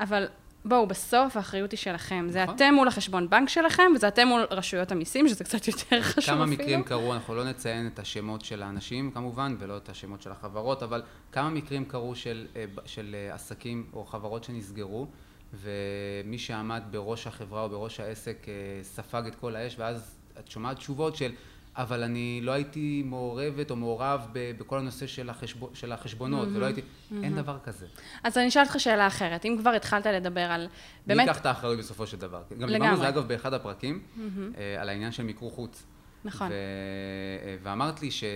אבל 0.00 0.26
בואו, 0.64 0.86
בסוף 0.86 1.36
האחריות 1.36 1.70
היא 1.70 1.78
שלכם. 1.78 2.16
נכון. 2.16 2.32
זה 2.32 2.44
אתם 2.44 2.74
מול 2.74 2.88
החשבון 2.88 3.30
בנק 3.30 3.48
שלכם, 3.48 3.92
וזה 3.94 4.08
אתם 4.08 4.28
מול 4.28 4.46
רשויות 4.50 4.92
המיסים, 4.92 5.28
שזה 5.28 5.44
קצת 5.44 5.68
יותר 5.68 6.02
חשוב 6.02 6.18
אפילו. 6.18 6.36
כמה 6.36 6.46
מקרים 6.46 6.82
קרו, 6.82 7.14
אנחנו 7.14 7.34
לא 7.34 7.44
נציין 7.44 7.86
את 7.86 7.98
השמות 7.98 8.44
של 8.44 8.62
האנשים 8.62 9.10
כמובן, 9.10 9.56
ולא 9.58 9.76
את 9.76 9.88
השמות 9.88 10.22
של 10.22 10.30
החברות, 10.30 10.82
אבל 10.82 11.02
כמה 11.32 11.50
מקרים 11.50 11.84
קרו 11.84 12.14
של, 12.14 12.46
אה, 12.56 12.64
של 12.86 13.16
אה, 13.18 13.34
עסקים 13.34 13.86
או 13.92 14.04
חברות 14.04 14.44
שנסגרו, 14.44 15.06
ומי 15.52 16.38
שעמד 16.38 16.82
בראש 16.90 17.26
החברה 17.26 17.62
או 17.62 17.68
בראש 17.68 18.00
העסק 18.00 18.48
אה, 18.48 18.52
ספג 18.82 19.22
את 19.26 19.34
כל 19.34 19.56
האש, 19.56 19.78
ואז 19.78 20.18
את 20.38 20.50
שומעת 20.50 20.76
תשובות 20.76 21.16
של 21.16 21.32
אבל 21.76 22.02
אני 22.02 22.40
לא 22.42 22.52
הייתי 22.52 23.02
מעורבת 23.06 23.70
או 23.70 23.76
מעורב 23.76 24.26
בכל 24.32 24.78
הנושא 24.78 25.06
של, 25.06 25.30
החשבו, 25.30 25.70
של 25.74 25.92
החשבונות, 25.92 26.48
mm-hmm, 26.48 26.56
ולא 26.56 26.66
הייתי, 26.66 26.80
mm-hmm. 26.80 27.14
אין 27.22 27.36
דבר 27.36 27.58
כזה. 27.64 27.86
אז 28.22 28.38
אני 28.38 28.48
אשאל 28.48 28.62
אותך 28.62 28.80
שאלה 28.80 29.06
אחרת, 29.06 29.44
אם 29.44 29.56
כבר 29.60 29.70
התחלת 29.70 30.06
לדבר 30.06 30.40
על, 30.40 30.68
באמת... 31.06 31.16
מי 31.16 31.22
ייקח 31.22 31.40
את 31.40 31.46
האחריות 31.46 31.78
בסופו 31.78 32.06
של 32.06 32.16
דבר? 32.16 32.42
גם 32.58 32.68
דיברנו 32.68 32.90
על 32.90 32.96
זה 32.96 33.08
אגב 33.08 33.28
באחד 33.28 33.54
הפרקים, 33.54 34.02
mm-hmm. 34.02 34.20
על 34.80 34.88
העניין 34.88 35.12
של 35.12 35.22
מיקור 35.22 35.50
חוץ. 35.50 35.84
נכון. 36.24 36.48
ו... 36.48 36.50
אה, 36.50 37.56
ואמרת 37.62 38.02
לי 38.02 38.10
שזה 38.10 38.28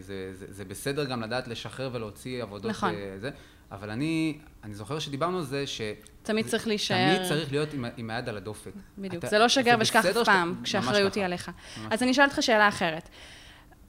זה, 0.00 0.32
זה 0.32 0.64
בסדר 0.64 1.04
גם 1.04 1.22
לדעת 1.22 1.48
לשחרר 1.48 1.90
ולהוציא 1.92 2.42
עבודות. 2.42 2.70
נכון. 2.70 2.92
זה, 3.18 3.30
אבל 3.72 3.90
אני, 3.90 4.38
אני 4.64 4.74
זוכר 4.74 4.98
שדיברנו 4.98 5.38
על 5.38 5.44
זה 5.44 5.66
ש... 5.66 5.80
תמיד 6.22 6.46
צריך 6.46 6.66
להישאר... 6.66 7.16
תמיד 7.16 7.28
צריך 7.28 7.52
להיות 7.52 7.74
עם, 7.74 7.84
עם 7.96 8.10
היד 8.10 8.28
על 8.28 8.36
הדופק. 8.36 8.70
בדיוק, 8.98 9.24
אתה, 9.24 9.26
זה 9.26 9.38
לא 9.38 9.48
שגר 9.48 9.76
ושכח 9.80 10.06
אף 10.06 10.16
פעם, 10.24 10.54
כשהאחריות 10.64 11.14
היא 11.14 11.24
עליך. 11.24 11.50
אז 11.90 12.02
אני 12.02 12.10
אשאל 12.10 12.24
אותך 12.24 12.42
שאלה 12.42 12.68
אחרת. 12.68 13.08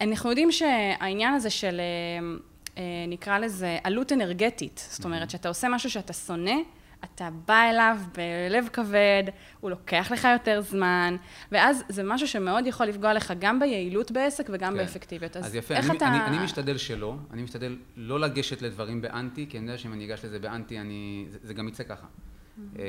אנחנו 0.02 0.30
יודעים 0.30 0.52
שהעניין 0.52 1.34
הזה 1.34 1.50
של, 1.50 1.80
אה, 1.80 2.38
אה, 2.78 2.84
נקרא 3.08 3.40
לזה, 3.40 3.78
עלות 3.84 4.12
אנרגטית, 4.12 4.88
זאת 4.92 5.06
אומרת, 5.06 5.30
שאתה 5.30 5.50
עושה 5.50 5.68
משהו 5.70 5.90
שאתה 5.90 6.14
שונא, 6.14 6.56
אתה 7.04 7.30
בא 7.48 7.62
אליו 7.70 7.98
בלב 8.16 8.70
כבד, 8.74 9.24
הוא 9.60 9.72
לוקח 9.72 10.12
לך 10.12 10.28
יותר 10.34 10.62
זמן, 10.62 11.16
ואז 11.52 11.84
זה 11.90 12.04
משהו 12.04 12.28
שמאוד 12.28 12.68
יכול 12.68 12.86
לפגוע 12.86 13.14
לך 13.14 13.34
גם 13.40 13.60
ביעילות 13.60 14.12
בעסק 14.12 14.50
וגם 14.54 14.72
כן. 14.72 14.78
באפקטיביות. 14.78 15.38
אז, 15.38 15.46
אז 15.46 15.56
יפה, 15.56 15.76
איך 15.76 15.90
אני, 15.90 15.98
אתה... 15.98 16.08
אני, 16.08 16.26
אני 16.26 16.44
משתדל 16.44 16.78
שלא, 16.78 17.16
אני 17.34 17.44
משתדל 17.44 17.78
לא 17.96 18.20
לגשת 18.20 18.62
לדברים 18.62 19.02
באנטי, 19.02 19.46
כי 19.50 19.58
אני 19.58 19.66
יודע 19.66 19.78
שאם 19.78 19.94
אני 19.94 20.06
אגש 20.06 20.26
לזה 20.26 20.40
באנטי, 20.40 20.80
אני, 20.80 21.26
זה, 21.30 21.38
זה 21.44 21.54
גם 21.54 21.68
יצא 21.68 21.84
ככה. 21.84 22.06
Mm-hmm. 22.06 22.80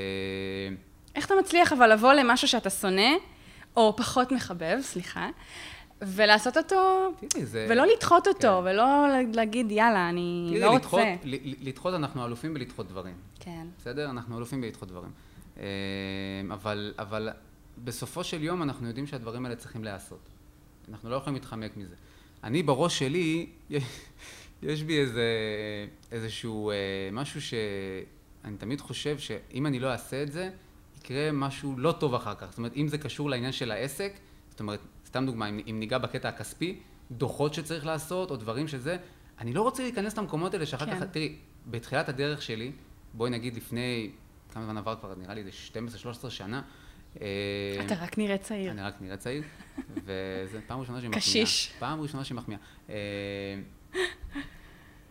איך 1.14 1.26
אתה 1.26 1.34
מצליח 1.40 1.72
אבל 1.72 1.92
לבוא 1.92 2.12
למשהו 2.12 2.48
שאתה 2.48 2.70
שונא, 2.70 3.10
או 3.76 3.96
פחות 3.96 4.32
מחבב, 4.32 4.78
סליחה, 4.80 5.28
ולעשות 6.02 6.56
אותו, 6.56 7.10
תראי, 7.28 7.46
זה... 7.46 7.66
ולא 7.70 7.86
לדחות 7.86 8.28
אותו, 8.28 8.40
כן. 8.40 8.70
ולא 8.70 9.06
להגיד, 9.34 9.70
יאללה, 9.70 10.08
אני 10.08 10.46
תראי, 10.48 10.60
לא 10.60 10.74
לדחות, 10.74 11.00
רוצה. 11.00 11.14
לדחות, 11.60 11.94
אנחנו 11.94 12.26
אלופים 12.26 12.54
בלדחות 12.54 12.88
דברים. 12.88 13.14
כן. 13.40 13.66
בסדר? 13.78 14.10
אנחנו 14.10 14.36
אלופים 14.38 14.60
בלדחות 14.60 14.88
דברים. 14.88 15.10
אה, 15.58 15.64
אבל, 16.52 16.94
אבל 16.98 17.28
בסופו 17.84 18.24
של 18.24 18.42
יום 18.42 18.62
אנחנו 18.62 18.88
יודעים 18.88 19.06
שהדברים 19.06 19.44
האלה 19.44 19.56
צריכים 19.56 19.84
להיעשות. 19.84 20.28
אנחנו 20.88 21.10
לא 21.10 21.16
יכולים 21.16 21.34
להתחמק 21.34 21.76
מזה. 21.76 21.94
אני 22.44 22.62
בראש 22.62 22.98
שלי, 22.98 23.46
יש, 23.70 23.84
יש 24.62 24.82
בי 24.82 25.00
איזה, 25.00 25.26
איזשהו 26.12 26.70
אה, 26.70 26.76
משהו 27.12 27.40
שאני 27.42 28.56
תמיד 28.56 28.80
חושב 28.80 29.18
שאם 29.18 29.66
אני 29.66 29.78
לא 29.78 29.92
אעשה 29.92 30.22
את 30.22 30.32
זה, 30.32 30.50
יקרה 30.98 31.32
משהו 31.32 31.74
לא 31.78 31.92
טוב 31.92 32.14
אחר 32.14 32.34
כך. 32.34 32.46
זאת 32.50 32.58
אומרת, 32.58 32.76
אם 32.76 32.88
זה 32.88 32.98
קשור 32.98 33.30
לעניין 33.30 33.52
של 33.52 33.70
העסק, 33.70 34.12
זאת 34.50 34.60
אומרת, 34.60 34.80
סתם 35.18 35.26
דוגמה, 35.26 35.48
אם, 35.48 35.60
אם 35.70 35.76
ניגע 35.80 35.98
בקטע 35.98 36.28
הכספי, 36.28 36.78
דוחות 37.10 37.54
שצריך 37.54 37.86
לעשות, 37.86 38.30
או 38.30 38.36
דברים 38.36 38.68
שזה, 38.68 38.96
אני 39.40 39.52
לא 39.52 39.62
רוצה 39.62 39.82
להיכנס 39.82 40.18
למקומות 40.18 40.54
האלה 40.54 40.66
שאחר 40.66 40.86
כן. 40.86 41.00
כך, 41.00 41.02
תראי, 41.02 41.36
בתחילת 41.66 42.08
הדרך 42.08 42.42
שלי, 42.42 42.72
בואי 43.14 43.30
נגיד 43.30 43.56
לפני, 43.56 44.10
כמה 44.52 44.64
זמן 44.64 44.76
עבר 44.76 44.96
כבר, 45.00 45.14
נראה 45.14 45.34
לי 45.34 45.44
זה 45.44 45.50
12-13 46.26 46.30
שנה. 46.30 46.62
אה, 47.20 47.26
אתה 47.86 47.94
רק 47.94 48.18
נראה 48.18 48.38
צעיר. 48.38 48.70
אני 48.70 48.82
רק 48.82 48.94
נראה 49.00 49.16
צעיר, 49.16 49.42
וזה 50.04 50.60
פעם 50.66 50.80
ראשונה 50.80 51.00
שהיא 51.00 51.10
מחמיאה. 51.10 51.22
קשיש. 51.22 51.72
פעם 51.78 52.00
ראשונה 52.00 52.24
שהיא 52.24 52.36
מחמיאה. 52.36 52.60
אה, 52.90 52.94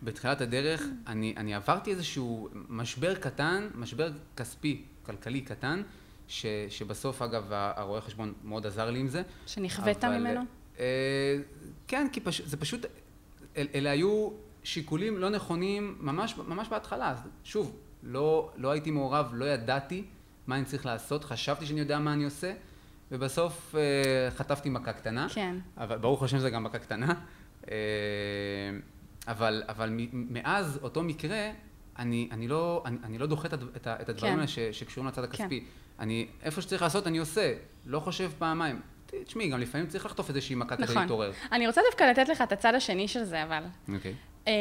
בתחילת 0.02 0.40
הדרך, 0.40 0.82
אני, 1.06 1.34
אני 1.36 1.54
עברתי 1.54 1.90
איזשהו 1.90 2.48
משבר 2.68 3.14
קטן, 3.14 3.68
משבר 3.74 4.10
כספי, 4.36 4.82
כלכלי 5.02 5.40
קטן, 5.40 5.82
ש, 6.28 6.46
שבסוף, 6.68 7.22
אגב, 7.22 7.44
הרואה 7.50 8.00
חשבון 8.00 8.32
מאוד 8.44 8.66
עזר 8.66 8.90
לי 8.90 8.98
עם 8.98 9.08
זה. 9.08 9.22
שנכווית 9.46 10.04
ממנו? 10.04 10.40
אה, 10.78 10.84
כן, 11.88 12.06
כי 12.12 12.20
פש, 12.20 12.40
זה 12.40 12.56
פשוט, 12.56 12.86
אל, 13.56 13.66
אלה 13.74 13.90
היו 13.90 14.30
שיקולים 14.62 15.18
לא 15.18 15.30
נכונים 15.30 15.98
ממש, 16.00 16.36
ממש 16.36 16.68
בהתחלה. 16.68 17.14
שוב, 17.44 17.76
לא, 18.02 18.50
לא 18.56 18.70
הייתי 18.70 18.90
מעורב, 18.90 19.30
לא 19.32 19.44
ידעתי 19.44 20.04
מה 20.46 20.56
אני 20.56 20.64
צריך 20.64 20.86
לעשות, 20.86 21.24
חשבתי 21.24 21.66
שאני 21.66 21.80
יודע 21.80 21.98
מה 21.98 22.12
אני 22.12 22.24
עושה, 22.24 22.52
ובסוף 23.12 23.74
אה, 23.74 24.30
חטפתי 24.30 24.70
מכה 24.70 24.92
קטנה. 24.92 25.26
כן. 25.28 25.56
אבל 25.76 25.98
ברוך 25.98 26.22
השם 26.22 26.38
זה 26.38 26.50
גם 26.50 26.64
מכה 26.64 26.78
קטנה. 26.78 27.14
אה, 27.70 27.76
אבל, 29.28 29.62
אבל 29.68 29.90
מאז 30.12 30.78
אותו 30.82 31.02
מקרה, 31.02 31.50
אני, 31.98 32.28
אני, 32.32 32.48
לא, 32.48 32.82
אני, 32.86 32.96
אני 33.04 33.18
לא 33.18 33.26
דוחה 33.26 33.48
את, 33.48 33.54
את, 33.54 33.86
את 33.86 34.08
הדברים 34.08 34.32
כן. 34.32 34.38
האלה 34.38 34.48
ש, 34.48 34.58
שקשורים 34.58 35.08
לצד 35.08 35.24
הכספי. 35.24 35.60
כן. 35.60 35.66
אני, 35.98 36.26
איפה 36.42 36.62
שצריך 36.62 36.82
לעשות, 36.82 37.06
אני 37.06 37.18
עושה. 37.18 37.54
לא 37.86 38.00
חושב 38.00 38.30
פעמיים. 38.38 38.80
תשמעי, 39.24 39.48
גם 39.48 39.60
לפעמים 39.60 39.86
צריך 39.86 40.06
לחטוף 40.06 40.28
איזושהי 40.28 40.54
מכה 40.54 40.76
כדי 40.76 40.84
נכון. 40.84 41.02
להתעורר. 41.02 41.32
אני 41.52 41.66
רוצה 41.66 41.80
דווקא 41.90 42.04
לתת 42.04 42.28
לך 42.28 42.42
את 42.42 42.52
הצד 42.52 42.74
השני 42.74 43.08
של 43.08 43.24
זה, 43.24 43.42
אבל. 43.42 43.62
אוקיי. 43.94 44.14
אמ, 44.46 44.52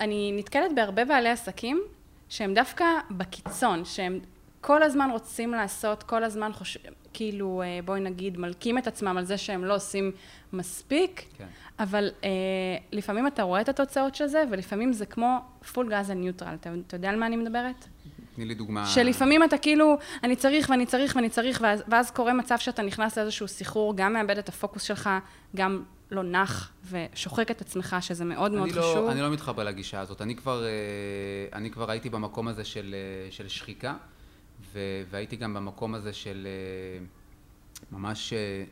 אני 0.00 0.32
נתקלת 0.36 0.74
בהרבה 0.74 1.04
בעלי 1.04 1.28
עסקים 1.28 1.82
שהם 2.28 2.54
דווקא 2.54 2.84
בקיצון, 3.10 3.84
שהם 3.84 4.20
כל 4.60 4.82
הזמן 4.82 5.08
רוצים 5.12 5.52
לעשות, 5.52 6.02
כל 6.02 6.24
הזמן 6.24 6.52
חוש... 6.52 6.78
כאילו, 7.12 7.62
אה, 7.62 7.80
בואי 7.84 8.00
נגיד, 8.00 8.38
מלקים 8.38 8.78
את 8.78 8.86
עצמם 8.86 9.16
על 9.18 9.24
זה 9.24 9.38
שהם 9.38 9.64
לא 9.64 9.74
עושים 9.74 10.12
מספיק, 10.52 11.24
כן. 11.38 11.46
אבל 11.78 12.10
אה, 12.24 12.30
לפעמים 12.92 13.26
אתה 13.26 13.42
רואה 13.42 13.60
את 13.60 13.68
התוצאות 13.68 14.14
של 14.14 14.26
זה, 14.26 14.44
ולפעמים 14.50 14.92
זה 14.92 15.06
כמו 15.06 15.38
פול 15.72 15.90
גז 15.90 16.10
הניוטרל. 16.10 16.54
אתה, 16.54 16.70
אתה 16.86 16.96
יודע 16.96 17.10
על 17.10 17.16
מה 17.16 17.26
אני 17.26 17.36
מדברת? 17.36 17.86
תני 18.34 18.44
לי 18.44 18.54
דוגמה. 18.54 18.86
שלפעמים 18.86 19.44
אתה 19.44 19.58
כאילו, 19.58 19.98
אני 20.24 20.36
צריך 20.36 20.70
ואני 20.70 20.86
צריך 20.86 21.16
ואני 21.16 21.28
צריך, 21.28 21.60
ואז, 21.62 21.82
ואז 21.88 22.10
קורה 22.10 22.32
מצב 22.32 22.58
שאתה 22.58 22.82
נכנס 22.82 23.18
לאיזשהו 23.18 23.48
סחרור, 23.48 23.96
גם 23.96 24.12
מאבד 24.12 24.38
את 24.38 24.48
הפוקוס 24.48 24.82
שלך, 24.82 25.10
גם 25.56 25.82
לא 26.10 26.22
נח 26.22 26.72
ושוחק 26.90 27.50
את 27.50 27.60
עצמך, 27.60 27.96
שזה 28.00 28.24
מאוד 28.24 28.52
מאוד 28.52 28.70
לא, 28.70 28.82
חשוב. 28.82 29.08
אני 29.08 29.20
לא 29.20 29.30
מתחבר 29.30 29.64
לגישה 29.64 30.00
הזאת. 30.00 30.22
אני 30.22 30.36
כבר, 30.36 30.64
אה, 30.64 30.70
אני 31.52 31.70
כבר 31.70 31.90
הייתי 31.90 32.10
במקום 32.10 32.48
הזה 32.48 32.64
של, 32.64 32.94
אה, 32.94 33.30
של 33.30 33.48
שחיקה, 33.48 33.94
והייתי 35.10 35.36
גם 35.36 35.54
במקום 35.54 35.94
הזה 35.94 36.12
של 36.12 36.46
אה, 36.46 37.04
ממש 37.92 38.32
אה, 38.32 38.64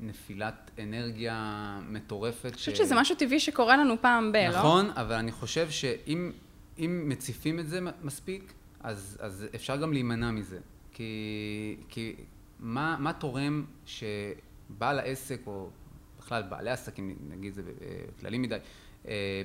נפילת 0.00 0.70
אנרגיה 0.82 1.80
מטורפת. 1.88 2.44
אני 2.44 2.52
חושבת 2.52 2.76
שזה 2.76 2.94
משהו 2.94 3.16
טבעי 3.16 3.40
שקורה 3.40 3.76
לנו 3.76 3.94
פעם 4.00 4.32
ב, 4.32 4.36
לא? 4.36 4.58
נכון, 4.58 4.90
אבל 4.90 5.14
אני 5.14 5.32
חושב 5.32 5.70
שאם 5.70 6.32
אם 6.78 7.04
מציפים 7.06 7.60
את 7.60 7.68
זה 7.68 7.80
מספיק, 8.02 8.52
אז, 8.80 9.18
אז 9.20 9.46
אפשר 9.54 9.76
גם 9.76 9.92
להימנע 9.92 10.30
מזה. 10.30 10.58
כי, 10.92 11.76
כי 11.88 12.14
מה, 12.58 12.96
מה 12.98 13.12
תורם 13.12 13.64
שבעל 13.86 14.98
העסק, 14.98 15.40
או 15.46 15.70
בכלל 16.18 16.42
בעלי 16.42 16.70
עסקים, 16.70 17.16
נגיד 17.28 17.54
זה 17.54 17.62
אה, 17.62 17.88
כללי 18.20 18.38
מדי, 18.38 18.56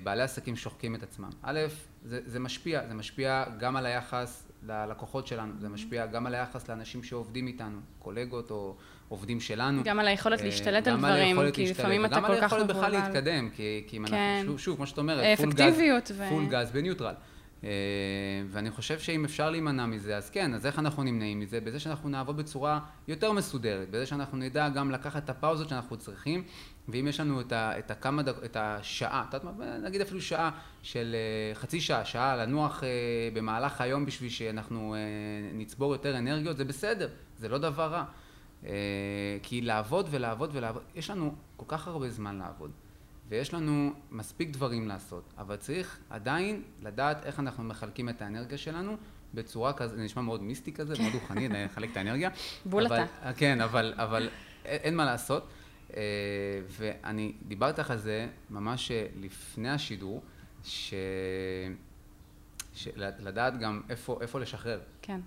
בעלי 0.03 0.21
עסקים 0.21 0.55
שוחקים 0.55 0.95
את 0.95 1.03
עצמם. 1.03 1.29
א', 1.41 1.59
זה, 2.05 2.19
זה 2.25 2.39
משפיע, 2.39 2.87
זה 2.87 2.93
משפיע 2.93 3.45
גם 3.59 3.75
על 3.75 3.85
היחס 3.85 4.48
ללקוחות 4.67 5.27
שלנו, 5.27 5.53
זה 5.59 5.69
משפיע 5.69 6.05
גם 6.05 6.27
על 6.27 6.35
היחס 6.35 6.69
לאנשים 6.69 7.03
שעובדים 7.03 7.47
איתנו, 7.47 7.79
קולגות 7.99 8.51
או 8.51 8.75
עובדים 9.09 9.39
שלנו. 9.39 9.83
גם 9.83 9.99
על 9.99 10.07
היכולת 10.07 10.39
אה, 10.39 10.45
להשתלט 10.45 10.87
על 10.87 10.93
גם 10.93 11.05
על 11.05 11.11
דברים, 11.33 11.51
כי 11.51 11.69
לפעמים 11.69 12.05
אתה 12.05 12.15
על 12.15 12.21
כל 12.21 12.35
כך 12.35 12.53
היכולת 12.53 12.67
בכלל 12.67 12.91
מבולבל. 12.91 13.07
להתקדם, 13.07 13.49
כי, 13.49 13.83
כי 13.87 13.97
אם 13.97 14.05
כן. 14.07 14.13
אנחנו, 14.13 14.51
שוב, 14.51 14.59
שוב, 14.59 14.75
כמו 14.75 14.87
שאת 14.87 14.97
אומרת, 14.97 15.37
פול 15.37 15.51
גז, 15.51 15.61
אפקטיביות 15.61 16.11
ו- 16.15 16.29
פול 16.29 16.45
גז 16.45 16.71
בניוטרל. 16.71 17.13
אה, 17.63 17.69
ואני 18.49 18.71
חושב 18.71 18.99
שאם 18.99 19.25
אפשר 19.25 19.49
להימנע 19.49 19.85
מזה, 19.85 20.17
אז 20.17 20.29
כן, 20.29 20.53
אז 20.53 20.65
איך 20.65 20.79
אנחנו 20.79 21.03
נמנעים 21.03 21.39
מזה? 21.39 21.61
בזה 21.61 21.79
שאנחנו 21.79 22.09
נעבוד 22.09 22.37
בצורה 22.37 22.79
יותר 23.07 23.31
מסודרת, 23.31 23.89
בזה 23.89 24.05
שאנחנו 24.05 24.37
נדע 24.37 24.69
גם 24.69 24.91
לקחת 24.91 25.23
את 25.23 25.29
הפאוזות 25.29 25.69
שאנחנו 25.69 25.97
צריכים, 25.97 26.43
ואם 26.87 27.07
יש 27.07 27.19
לנו 27.19 27.41
את, 27.41 27.51
ה, 27.51 27.79
את 27.79 27.91
הכמה 27.91 28.23
דק, 28.23 28.35
את 28.45 28.57
השעה, 28.59 29.25
את 29.29 29.33
יודעת 29.33 29.55
נגיד 29.83 30.01
אפילו 30.01 30.21
שעה 30.21 30.51
של 30.83 31.15
אה, 31.15 31.55
חצי 31.55 31.81
שעה, 31.81 32.05
שעה 32.05 32.35
לנוח 32.35 32.83
אה, 32.83 32.89
במהלך 33.33 33.81
היום 33.81 34.05
בשביל 34.05 34.29
שאנחנו 34.29 34.95
נצבור 35.53 35.93
יותר 35.93 36.17
אנרגיות, 36.17 36.57
זה 36.57 36.65
בסדר, 36.65 37.09
זה 37.37 37.49
לא 37.49 37.57
דבר 37.57 37.87
רע. 37.87 38.03
כי 39.43 39.61
לעבוד 39.61 40.07
ולעבוד 40.11 40.49
ולעבוד, 40.53 40.81
יש 40.95 41.09
לנו 41.09 41.35
כל 41.57 41.65
כך 41.67 41.87
הרבה 41.87 42.09
זמן 42.09 42.37
לעבוד. 42.37 42.71
ויש 43.29 43.53
לנו 43.53 43.93
מספיק 44.11 44.49
דברים 44.49 44.87
לעשות, 44.87 45.33
אבל 45.37 45.55
צריך 45.55 45.99
עדיין 46.09 46.63
לדעת 46.81 47.25
איך 47.25 47.39
אנחנו 47.39 47.63
מחלקים 47.63 48.09
את 48.09 48.21
האנרגיה 48.21 48.57
שלנו 48.57 48.97
בצורה 49.33 49.73
כזו, 49.73 49.95
זה 49.95 50.03
נשמע 50.03 50.21
מאוד 50.21 50.43
מיסטי 50.43 50.73
כזה, 50.73 50.93
מאוד 51.01 51.13
רוחני, 51.13 51.49
לחלק 51.49 51.91
את 51.91 51.97
האנרגיה. 51.97 52.29
בול 52.65 52.85
אבל, 52.85 53.03
אתה. 53.03 53.33
כן, 53.33 53.61
אבל, 53.61 53.93
אבל 53.97 54.29
אין, 54.65 54.95
מה 54.95 55.05
לעשות. 55.05 55.47
אה, 55.97 56.01
ואני 56.69 57.33
דיברתי 57.47 57.81
לך 57.81 57.91
על 57.91 57.97
זה 57.97 58.27
ממש 58.49 58.91
אה, 58.91 59.07
לפני 59.19 59.69
השידור, 59.69 60.21
ש... 60.63 60.93
לדעת 62.97 63.59
גם 63.59 63.81
איפה, 63.89 64.17
איפה 64.21 64.39
לשחרר, 64.39 64.79
כן. 65.01 65.19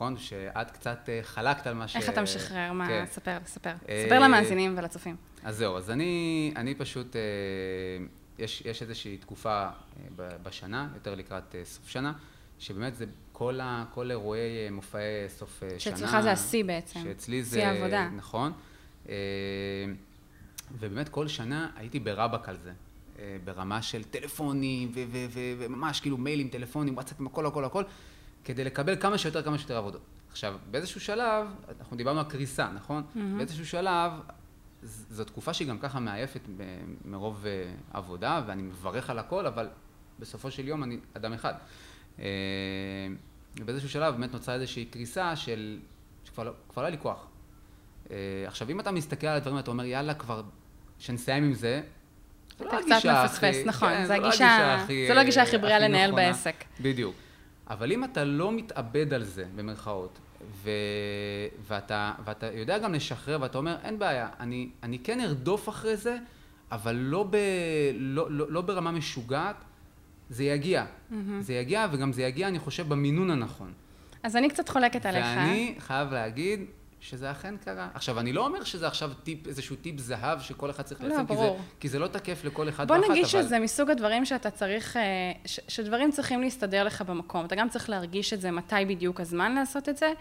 נכון? 0.00 0.16
שאת 0.18 0.70
קצת 0.70 1.08
אה, 1.08 1.20
חלקת 1.22 1.66
על 1.66 1.74
מה 1.74 1.88
ש... 1.88 1.96
איך 1.96 2.08
אתה 2.08 2.22
משחרר? 2.22 2.72
מה? 2.72 2.86
כן. 2.86 3.04
ספר, 3.10 3.38
ספר. 3.46 3.72
אה, 3.88 4.04
ספר 4.06 4.18
למאזינים 4.18 4.74
ולצופים. 4.78 5.16
אז 5.44 5.56
זהו, 5.56 5.76
אז 5.76 5.90
אני, 5.90 6.52
אני 6.56 6.74
פשוט, 6.74 7.16
אה, 7.16 7.20
יש, 8.38 8.62
יש 8.66 8.82
איזושהי 8.82 9.16
תקופה 9.16 9.68
בשנה, 10.16 10.88
יותר 10.94 11.14
לקראת 11.14 11.54
סוף 11.64 11.88
שנה, 11.88 12.12
שבאמת 12.58 12.96
זה 12.96 13.04
כל, 13.32 13.60
ה, 13.60 13.84
כל 13.94 14.10
אירועי 14.10 14.70
מופעי 14.70 15.00
סוף 15.28 15.62
שנה. 15.68 15.80
שאצלך 15.80 16.20
זה 16.22 16.32
השיא 16.32 16.64
בעצם. 16.64 17.00
שאצלי 17.02 17.42
זה... 17.42 17.56
שיא 17.56 17.66
העבודה. 17.66 18.08
נכון. 18.16 18.52
ובאמת 20.78 21.08
כל 21.08 21.28
שנה 21.28 21.70
הייתי 21.76 21.98
ברבק 21.98 22.48
על 22.48 22.56
זה. 22.62 22.72
ברמה 23.44 23.82
של 23.82 24.04
טלפונים, 24.04 24.92
וממש 25.32 26.00
כאילו 26.00 26.16
מיילים, 26.16 26.48
טלפונים, 26.48 26.94
וואטסאפים, 26.94 27.26
הכל, 27.26 27.46
הכל, 27.46 27.64
הכל, 27.64 27.84
כדי 28.44 28.64
לקבל 28.64 28.96
כמה 29.00 29.18
שיותר, 29.18 29.42
כמה 29.42 29.58
שיותר 29.58 29.76
עבודות. 29.76 30.00
עכשיו, 30.30 30.54
באיזשהו 30.70 31.00
שלב, 31.00 31.46
אנחנו 31.80 31.96
דיברנו 31.96 32.20
על 32.20 32.26
קריסה, 32.26 32.68
נכון? 32.74 33.02
Mm-hmm. 33.02 33.18
באיזשהו 33.36 33.66
שלב, 33.66 34.12
זו 34.82 35.24
תקופה 35.24 35.52
שהיא 35.54 35.68
גם 35.68 35.78
ככה 35.78 36.00
מעייפת 36.00 36.40
מרוב 37.04 37.46
אה, 37.46 37.72
עבודה, 37.92 38.42
ואני 38.46 38.62
מברך 38.62 39.10
על 39.10 39.18
הכל, 39.18 39.46
אבל 39.46 39.68
בסופו 40.18 40.50
של 40.50 40.68
יום 40.68 40.84
אני 40.84 40.98
אדם 41.16 41.32
אחד. 41.32 41.54
אה, 42.18 42.24
ובאיזשהו 43.60 43.88
שלב 43.88 44.14
באמת 44.14 44.32
נוצרה 44.32 44.54
איזושהי 44.54 44.84
קריסה 44.84 45.36
של... 45.36 45.78
שכבר 46.24 46.44
לא, 46.44 46.52
כבר 46.68 46.82
לא 46.82 46.86
היה 46.86 46.96
לי 46.96 47.02
כוח. 47.02 47.26
אה, 48.10 48.16
עכשיו, 48.46 48.70
אם 48.70 48.80
אתה 48.80 48.90
מסתכל 48.90 49.26
על 49.26 49.36
הדברים, 49.36 49.58
אתה 49.58 49.70
אומר, 49.70 49.84
יאללה, 49.84 50.14
כבר, 50.14 50.42
שנסיים 50.98 51.44
עם 51.44 51.52
זה, 51.54 51.82
זו 52.58 52.64
לא 52.64 52.70
אתה 52.70 52.78
קצת 52.98 53.08
מפספס, 53.24 53.56
נכון, 53.66 53.88
כן, 53.88 54.02
זו 54.04 54.14
זו 54.14 54.20
לא 54.20 54.26
הגישה- 54.26 54.74
הכי, 54.74 55.08
לא 55.14 55.20
הגישה 55.20 55.42
הכי 55.42 55.58
בריאה 55.58 55.78
לנהל 55.78 56.10
נכונה. 56.10 56.26
בעסק. 56.26 56.64
בדיוק. 56.80 57.14
אבל 57.70 57.92
אם 57.92 58.04
אתה 58.04 58.24
לא 58.24 58.52
מתאבד 58.52 59.14
על 59.14 59.24
זה, 59.24 59.44
במרכאות, 59.56 60.18
ו... 60.62 60.70
ואתה, 61.68 62.12
ואתה 62.24 62.46
יודע 62.46 62.78
גם 62.78 62.94
לשחרר, 62.94 63.38
ואתה 63.40 63.58
אומר, 63.58 63.76
אין 63.82 63.98
בעיה, 63.98 64.28
אני, 64.40 64.68
אני 64.82 64.98
כן 64.98 65.20
ארדוף 65.20 65.68
אחרי 65.68 65.96
זה, 65.96 66.16
אבל 66.72 66.96
לא, 66.96 67.26
ב... 67.30 67.36
לא, 67.94 68.30
לא, 68.30 68.52
לא 68.52 68.60
ברמה 68.60 68.90
משוגעת, 68.90 69.56
זה 70.30 70.44
יגיע. 70.44 70.84
זה 71.40 71.54
יגיע, 71.54 71.86
וגם 71.92 72.12
זה 72.12 72.22
יגיע, 72.22 72.48
אני 72.48 72.58
חושב, 72.58 72.88
במינון 72.88 73.30
הנכון. 73.30 73.72
אז 74.22 74.36
אני 74.36 74.48
קצת 74.48 74.68
חולקת 74.68 75.06
עליך. 75.06 75.26
ואני 75.26 75.74
חייב 75.78 76.12
להגיד 76.12 76.60
שזה 77.00 77.30
אכן 77.30 77.54
קרה. 77.56 77.88
עכשיו, 77.94 78.20
אני 78.20 78.32
לא 78.32 78.46
אומר 78.46 78.64
שזה 78.64 78.86
עכשיו 78.86 79.10
טיפ, 79.22 79.46
איזשהו 79.46 79.76
טיפ 79.76 79.98
זהב 79.98 80.40
שכל 80.40 80.70
אחד 80.70 80.82
צריך 80.82 81.00
לא, 81.00 81.08
ליישם, 81.08 81.26
כי, 81.26 81.36
זה. 81.36 81.48
כי 81.80 81.88
זה 81.88 81.98
לא 81.98 82.06
תקף 82.06 82.44
לכל 82.44 82.68
אחד 82.68 82.88
בוא 82.88 82.96
ואחת, 82.96 83.10
נגיד 83.10 83.24
אבל... 83.24 83.28
שזה 83.42 83.58
מסוג 83.58 83.90
הדברים 83.90 84.24
שאתה 84.24 84.50
צריך, 84.50 84.96
אה, 84.96 85.02
ש- 85.46 85.60
שדברים 85.68 86.10
צריכים 86.10 86.40
להסתדר 86.40 86.84
לך 86.84 87.02
במקום. 87.02 87.44
אתה 87.44 87.54
גם 87.56 87.68
צריך 87.68 87.90
להרגיש 87.90 88.32
את 88.32 88.40
זה, 88.40 88.50
מתי 88.50 88.74
בדיוק 88.88 89.20
הזמן 89.20 89.54
לעשות 89.54 89.88
את 89.88 89.96
זה, 89.96 90.12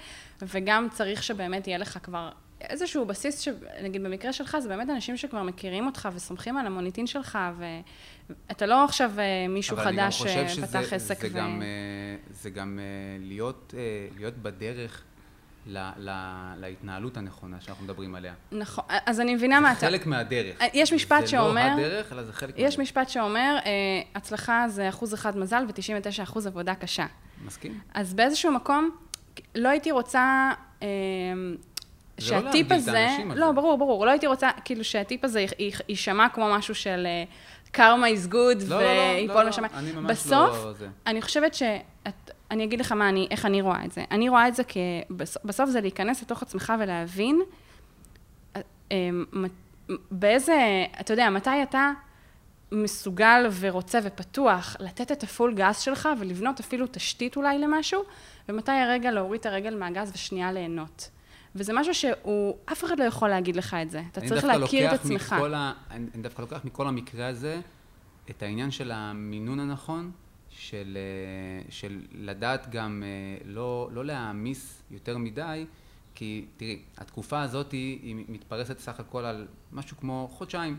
וגם 0.42 0.88
צריך 0.92 1.24
שבאמת 1.24 1.68
יהיה 1.68 1.78
לך 1.78 1.98
כבר 2.04 2.30
איזשהו 2.62 3.06
בסיס, 3.06 3.40
שנגיד 3.40 4.04
במקרה 4.04 4.34
שלך, 4.34 4.58
זה 4.60 4.70
באמת 4.70 4.90
אנשים 4.90 5.18
שכבר 5.18 5.44
מכירים 5.44 5.86
אותך 5.86 6.10
וסומכים 6.14 6.58
על 6.58 6.66
המוניטין 6.66 7.08
שלך, 7.08 7.38
ואתה 7.58 8.66
לא 8.66 8.84
עכשיו 8.84 9.12
אה, 9.20 9.46
מישהו 9.50 9.78
אבל 9.78 9.88
אני 9.88 9.98
גם 9.98 10.04
חדש 10.04 10.22
חושב 10.22 10.48
שפתח 10.48 10.82
שזה- 10.84 10.96
עסק 10.96 11.22
זה 11.22 11.28
ו... 11.28 11.34
גם, 11.38 11.62
אה, 11.62 11.68
זה 12.32 12.50
גם 12.50 12.80
אה, 12.80 12.84
להיות, 13.28 13.74
אה, 13.78 14.08
להיות 14.18 14.38
בדרך 14.38 15.04
ל, 15.68 15.78
ל, 15.98 16.10
להתנהלות 16.58 17.18
הנכונה 17.18 17.58
שאנחנו 17.62 17.84
מדברים 17.86 18.16
עליה. 18.16 18.34
נכון, 18.52 18.84
אז 19.06 19.20
אני 19.20 19.36
מבינה 19.36 19.60
מה 19.60 19.74
זה 19.74 19.78
אתה... 19.80 19.88
חלק 19.88 20.06
מהדרך. 20.06 20.58
יש 20.74 20.94
משפט 20.94 21.22
זה 21.22 21.28
שאומר- 21.28 21.68
לא 21.78 21.82
הדרך, 21.86 22.14
אלא 22.14 22.24
זה 22.24 22.34
חלק 22.34 22.50
מהדרך. 22.50 22.68
יש 22.74 22.80
משפט 22.80 23.10
שאומר, 23.10 23.58
אה, 23.66 23.72
הצלחה 24.16 24.66
זה 24.68 24.90
אחוז 24.90 25.14
אחד 25.14 25.38
מזל 25.38 25.64
ו-99 25.68 26.24
אחוז 26.24 26.48
עבודה 26.48 26.76
קשה. 26.76 27.06
מסכים? 27.46 27.80
אז 27.94 28.14
באיזשהו 28.14 28.52
מקום, 28.52 28.90
לא 29.56 29.70
הייתי 29.70 29.92
רוצה 29.92 30.52
אה, 30.82 30.88
זה 32.18 32.36
לא 32.36 32.42
שהטיפ 32.42 32.68
את 32.68 32.72
הזה... 32.72 33.08
לא, 33.36 33.48
זה. 33.48 33.52
ברור, 33.54 33.78
ברור. 33.78 34.06
לא 34.06 34.12
הייתי 34.12 34.28
רוצה, 34.28 34.50
כאילו, 34.66 34.84
שהטיפ 34.84 35.24
הזה 35.24 35.46
יישמע 35.90 36.30
כמו 36.30 36.50
משהו 36.58 36.76
של 36.76 37.08
קרמה 37.72 38.08
is 38.08 38.32
good 38.32 38.36
לא, 38.68 38.82
לא, 38.82 38.82
לא, 38.82 39.02
ויפול 39.16 39.36
לא, 39.36 39.44
לא, 39.44 39.50
לשמיים. 39.50 39.72
אני 39.76 39.92
ממש 39.92 40.12
בסוף, 40.12 40.66
לא 40.66 40.74
זה. 40.74 40.88
אני 41.08 41.22
חושבת 41.22 41.54
ש... 41.54 41.64
אני 42.52 42.64
אגיד 42.64 42.80
לך 42.80 42.92
מה 42.92 43.10
אני, 43.10 43.28
איך 43.32 43.46
אני 43.46 43.62
רואה 43.62 43.86
את 43.86 43.92
זה. 43.92 44.04
אני 44.12 44.30
רואה 44.30 44.48
את 44.48 44.56
זה 44.56 44.64
כ... 44.68 44.78
בס- 45.12 45.38
בסוף 45.46 45.70
זה 45.70 45.82
להיכנס 45.82 46.22
לתוך 46.22 46.42
עצמך 46.42 46.74
ולהבין 46.80 47.42
אה, 48.56 48.62
אה, 48.92 49.10
מ- 49.12 49.46
באיזה, 50.12 50.56
אתה 51.00 51.14
יודע, 51.14 51.30
מתי 51.30 51.64
אתה 51.64 51.92
מסוגל 52.72 53.48
ורוצה 53.60 54.00
ופתוח 54.04 54.76
לתת 54.80 55.12
את 55.12 55.24
הפול 55.24 55.54
גז 55.54 55.80
שלך 55.80 56.10
ולבנות 56.20 56.60
אפילו 56.60 56.86
תשתית 56.92 57.36
אולי 57.38 57.60
למשהו, 57.60 58.04
ומתי 58.50 58.72
הרגע 58.72 59.12
להוריד 59.12 59.40
את 59.40 59.46
הרגל 59.46 59.76
מהגז 59.76 60.12
ושנייה 60.16 60.52
ליהנות. 60.52 61.10
וזה 61.56 61.74
משהו 61.76 61.94
שהוא, 61.94 62.58
אף 62.72 62.84
אחד 62.84 63.00
לא 63.00 63.04
יכול 63.04 63.30
להגיד 63.30 63.56
לך 63.56 63.74
את 63.82 63.92
זה. 63.92 64.04
אתה 64.12 64.22
צריך 64.22 64.44
להכיר 64.44 64.90
את 64.90 65.00
עצמך. 65.00 65.36
מכל 65.38 65.54
ה... 65.54 65.74
אני 65.92 66.06
אני 66.16 66.24
דווקא 66.24 66.42
לוקח 66.42 66.66
מכל 66.66 66.88
המקרה 66.88 67.28
הזה 67.28 67.62
את 68.30 68.44
העניין 68.44 68.72
של 68.72 68.92
המינון 68.92 69.60
הנכון, 69.60 70.12
של, 70.50 70.98
אה, 70.98 71.72
של 71.72 72.02
לדעת 72.12 72.70
גם 72.72 73.04
אה, 73.06 73.46
לא, 73.46 73.90
לא 73.92 74.06
להעמיס 74.06 74.84
יותר 74.92 75.18
מדי, 75.18 75.66
כי 76.16 76.46
תראי, 76.58 76.80
התקופה 76.98 77.42
הזאת 77.42 77.72
היא, 77.72 78.00
היא 78.04 78.26
מתפרסת 78.30 78.80
סך 78.80 79.00
הכל 79.00 79.26
על 79.26 79.48
משהו 79.72 79.98
כמו 79.98 80.30
חודשיים. 80.32 80.78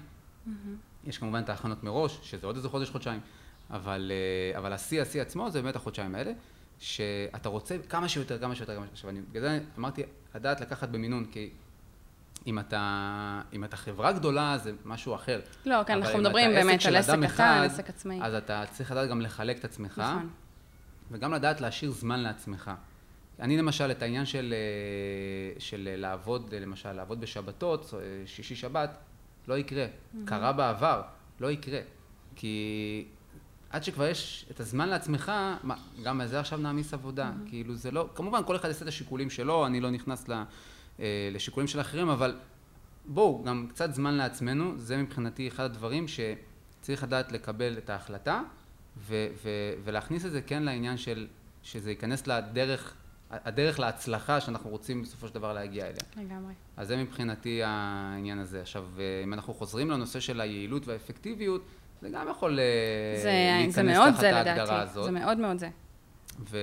יש 1.05 1.19
כמובן 1.19 1.43
את 1.43 1.49
ההכנות 1.49 1.85
מראש, 1.85 2.19
שזה 2.23 2.47
עוד 2.47 2.57
איזה 2.57 2.69
חודש-חודשיים, 2.69 3.21
אבל, 3.71 4.13
אה, 4.15 4.59
אבל 4.59 4.73
השיא, 4.73 5.03
השיא 5.03 5.23
עצמו 5.23 5.51
זה 5.51 5.63
באמת 5.63 5.77
החודשיים 5.77 6.15
האלה, 6.15 6.33
שאתה 6.79 7.49
רוצה 7.49 7.77
כמה 7.89 8.09
שיותר, 8.09 8.39
כמה 8.39 8.55
שיותר, 8.55 8.75
כמה 8.75 8.83
שיותר. 8.85 8.93
עכשיו, 8.93 9.11
אני, 9.11 9.21
בגלל 9.21 9.43
זה 9.43 9.61
אמרתי, 9.79 10.03
לדעת 10.35 10.61
לקחת 10.61 10.89
במינון, 10.89 11.25
כי 11.25 11.51
אם 12.47 12.59
אתה, 12.59 13.43
אם 13.53 13.65
אתה 13.65 13.77
חברה 13.77 14.13
גדולה 14.13 14.59
זה 14.59 14.73
משהו 14.85 15.15
אחר. 15.15 15.41
לא, 15.67 15.85
כן, 15.87 15.93
אנחנו 16.03 16.19
מדברים 16.19 16.51
באמת 16.51 16.87
על 16.87 16.97
עסק 16.97 17.19
קטן, 17.35 17.63
עסק 17.65 17.89
עצמאי. 17.89 18.19
אז 18.23 18.35
אתה 18.35 18.65
צריך 18.71 18.91
לדעת 18.91 19.11
גם 19.11 19.21
לחלק 19.21 19.59
את 19.59 19.65
עצמך, 19.65 19.99
נכון. 19.99 20.29
וגם 21.11 21.35
לדעת 21.35 21.61
להשאיר 21.61 21.91
זמן 21.91 22.21
לעצמך. 22.21 22.71
אני 23.41 23.57
למשל, 23.57 23.91
את 23.91 24.03
העניין 24.03 24.27
של, 24.27 24.55
אה, 24.57 25.61
של 25.61 25.91
לעבוד, 25.97 26.55
למשל, 26.55 26.93
לעבוד 26.93 27.21
בשבתות, 27.21 27.95
אה, 27.95 27.99
שישי 28.27 28.57
שבת, 28.57 28.99
לא 29.49 29.59
יקרה. 29.59 29.87
קרה 30.25 30.53
בעבר, 30.53 31.03
לא 31.41 31.51
יקרה. 31.51 31.81
כי 32.37 33.05
עד 33.71 33.85
שכבר 33.85 34.07
יש 34.07 34.47
את 34.51 34.61
הזמן 34.61 34.89
לעצמך, 34.89 35.33
מה, 35.63 35.75
גם 36.03 36.21
על 36.21 36.29
זה 36.29 36.41
עכשיו 36.41 36.59
נעמיס 36.59 36.95
עבודה. 36.95 37.33
כאילו 37.47 37.75
זה 37.75 37.91
לא, 37.91 38.09
כמובן 38.15 38.41
כל 38.47 38.57
אחד 38.57 38.69
יעשה 38.69 38.83
את 38.83 38.89
השיקולים 38.89 39.31
שלו, 39.31 39.67
אני 39.67 39.81
לא 39.81 39.91
נכנס 39.91 40.29
ל, 40.29 40.33
אה, 41.01 41.29
לשיקולים 41.33 41.67
של 41.67 41.81
אחרים, 41.81 42.09
אבל 42.09 42.37
בואו, 43.07 43.43
גם 43.45 43.67
קצת 43.71 43.95
זמן 43.95 44.15
לעצמנו, 44.15 44.79
זה 44.79 44.97
מבחינתי 44.97 45.49
אחד 45.49 45.65
הדברים 45.65 46.07
שצריך 46.09 47.03
לדעת 47.03 47.33
לקבל 47.33 47.79
את 47.79 47.91
ההחלטה 47.91 48.43
ו- 48.99 49.27
ו- 49.45 49.73
ולהכניס 49.85 50.27
את 50.27 50.33
זה 50.33 50.43
כן 50.43 50.63
לעניין 50.63 50.97
של, 50.97 51.27
שזה 51.63 51.91
ייכנס 51.91 52.27
לדרך, 52.27 52.95
הדרך 53.31 53.79
להצלחה 53.79 54.41
שאנחנו 54.41 54.71
רוצים 54.71 55.03
בסופו 55.03 55.29
של 55.29 55.35
דבר 55.35 55.53
להגיע 55.53 55.87
אליה. 55.87 56.03
לגמרי. 56.17 56.53
אז 56.77 56.89
זה 56.89 56.97
מבחינתי 56.97 57.61
העניין 57.65 58.39
הזה. 58.39 58.61
עכשיו, 58.61 58.85
אה, 58.99 59.21
אם 59.25 59.33
אנחנו 59.33 59.55
חוזרים 59.55 59.91
לנושא 59.91 60.21
של 60.21 60.41
היעילות 60.41 60.89
והאפקטיביות, 60.89 61.63
זה 62.01 62.09
גם 62.09 62.29
יכול 62.31 62.59
אה, 62.59 63.21
זה, 63.23 63.31
להיכנס 63.31 63.75
זה 63.75 64.11
תחת 64.11 64.21
זה 64.21 64.37
ההגדרה 64.37 64.65
לדעתי, 64.65 64.91
הזאת. 64.91 65.05
זה 65.05 65.11
מאוד 65.11 65.39
מאוד 65.39 65.59
זה. 65.59 65.69
ו... 66.51 66.59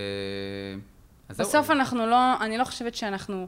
בסוף 1.29 1.71
אנחנו 1.71 2.05
לא, 2.05 2.41
אני 2.41 2.57
לא 2.57 2.63
חושבת 2.63 2.95
שאנחנו 2.95 3.47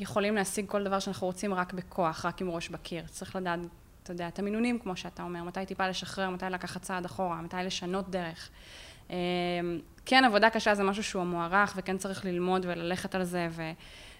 יכולים 0.00 0.34
להשיג 0.34 0.66
כל 0.68 0.84
דבר 0.84 0.98
שאנחנו 0.98 1.26
רוצים 1.26 1.54
רק 1.54 1.72
בכוח, 1.72 2.26
רק 2.26 2.40
עם 2.40 2.50
ראש 2.50 2.68
בקיר. 2.68 3.04
צריך 3.06 3.36
לדעת, 3.36 3.58
אתה 4.02 4.12
יודע, 4.12 4.28
את 4.28 4.38
המינונים, 4.38 4.78
כמו 4.78 4.96
שאתה 4.96 5.22
אומר, 5.22 5.42
מתי 5.44 5.66
טיפה 5.66 5.88
לשחרר, 5.88 6.30
מתי 6.30 6.46
לקחת 6.50 6.82
צעד 6.82 7.04
אחורה, 7.04 7.42
מתי 7.42 7.56
לשנות 7.64 8.10
דרך. 8.10 8.50
אמ, 9.10 9.14
כן, 10.06 10.24
עבודה 10.24 10.50
קשה 10.50 10.74
זה 10.74 10.82
משהו 10.82 11.02
שהוא 11.02 11.24
מוערך, 11.24 11.72
וכן 11.76 11.98
צריך 11.98 12.24
ללמוד 12.24 12.66
וללכת 12.68 13.14
על 13.14 13.24
זה, 13.24 13.48
ו... 13.50 13.62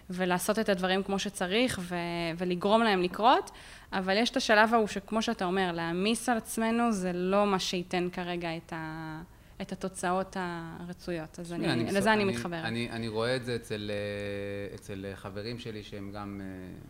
ולעשות 0.09 0.59
את 0.59 0.69
הדברים 0.69 1.03
כמו 1.03 1.19
שצריך, 1.19 1.79
ו... 1.81 1.95
ולגרום 2.37 2.83
להם 2.83 3.01
לקרות, 3.01 3.51
אבל 3.93 4.17
יש 4.17 4.29
את 4.29 4.37
השלב 4.37 4.73
ההוא 4.73 4.87
שכמו 4.87 5.21
שאתה 5.21 5.45
אומר, 5.45 5.71
להעמיס 5.71 6.29
על 6.29 6.37
עצמנו 6.37 6.91
זה 6.91 7.13
לא 7.13 7.45
מה 7.45 7.59
שייתן 7.59 8.09
כרגע 8.11 8.57
את, 8.57 8.73
ה... 8.73 9.21
את 9.61 9.71
התוצאות 9.71 10.37
הרצויות. 10.39 11.39
אז 11.39 11.53
אני, 11.53 11.83
בסוף- 11.83 11.97
לזה 11.97 12.13
אני 12.13 12.23
מתחברת. 12.23 12.65
אני, 12.65 12.89
אני 12.91 13.07
רואה 13.07 13.35
את 13.35 13.45
זה 13.45 13.55
אצל, 13.55 13.91
אה, 13.93 14.75
אצל 14.75 15.05
אה, 15.05 15.15
חברים 15.15 15.59
שלי 15.59 15.83
שהם 15.83 16.11
גם 16.11 16.41
אה, 16.43 16.45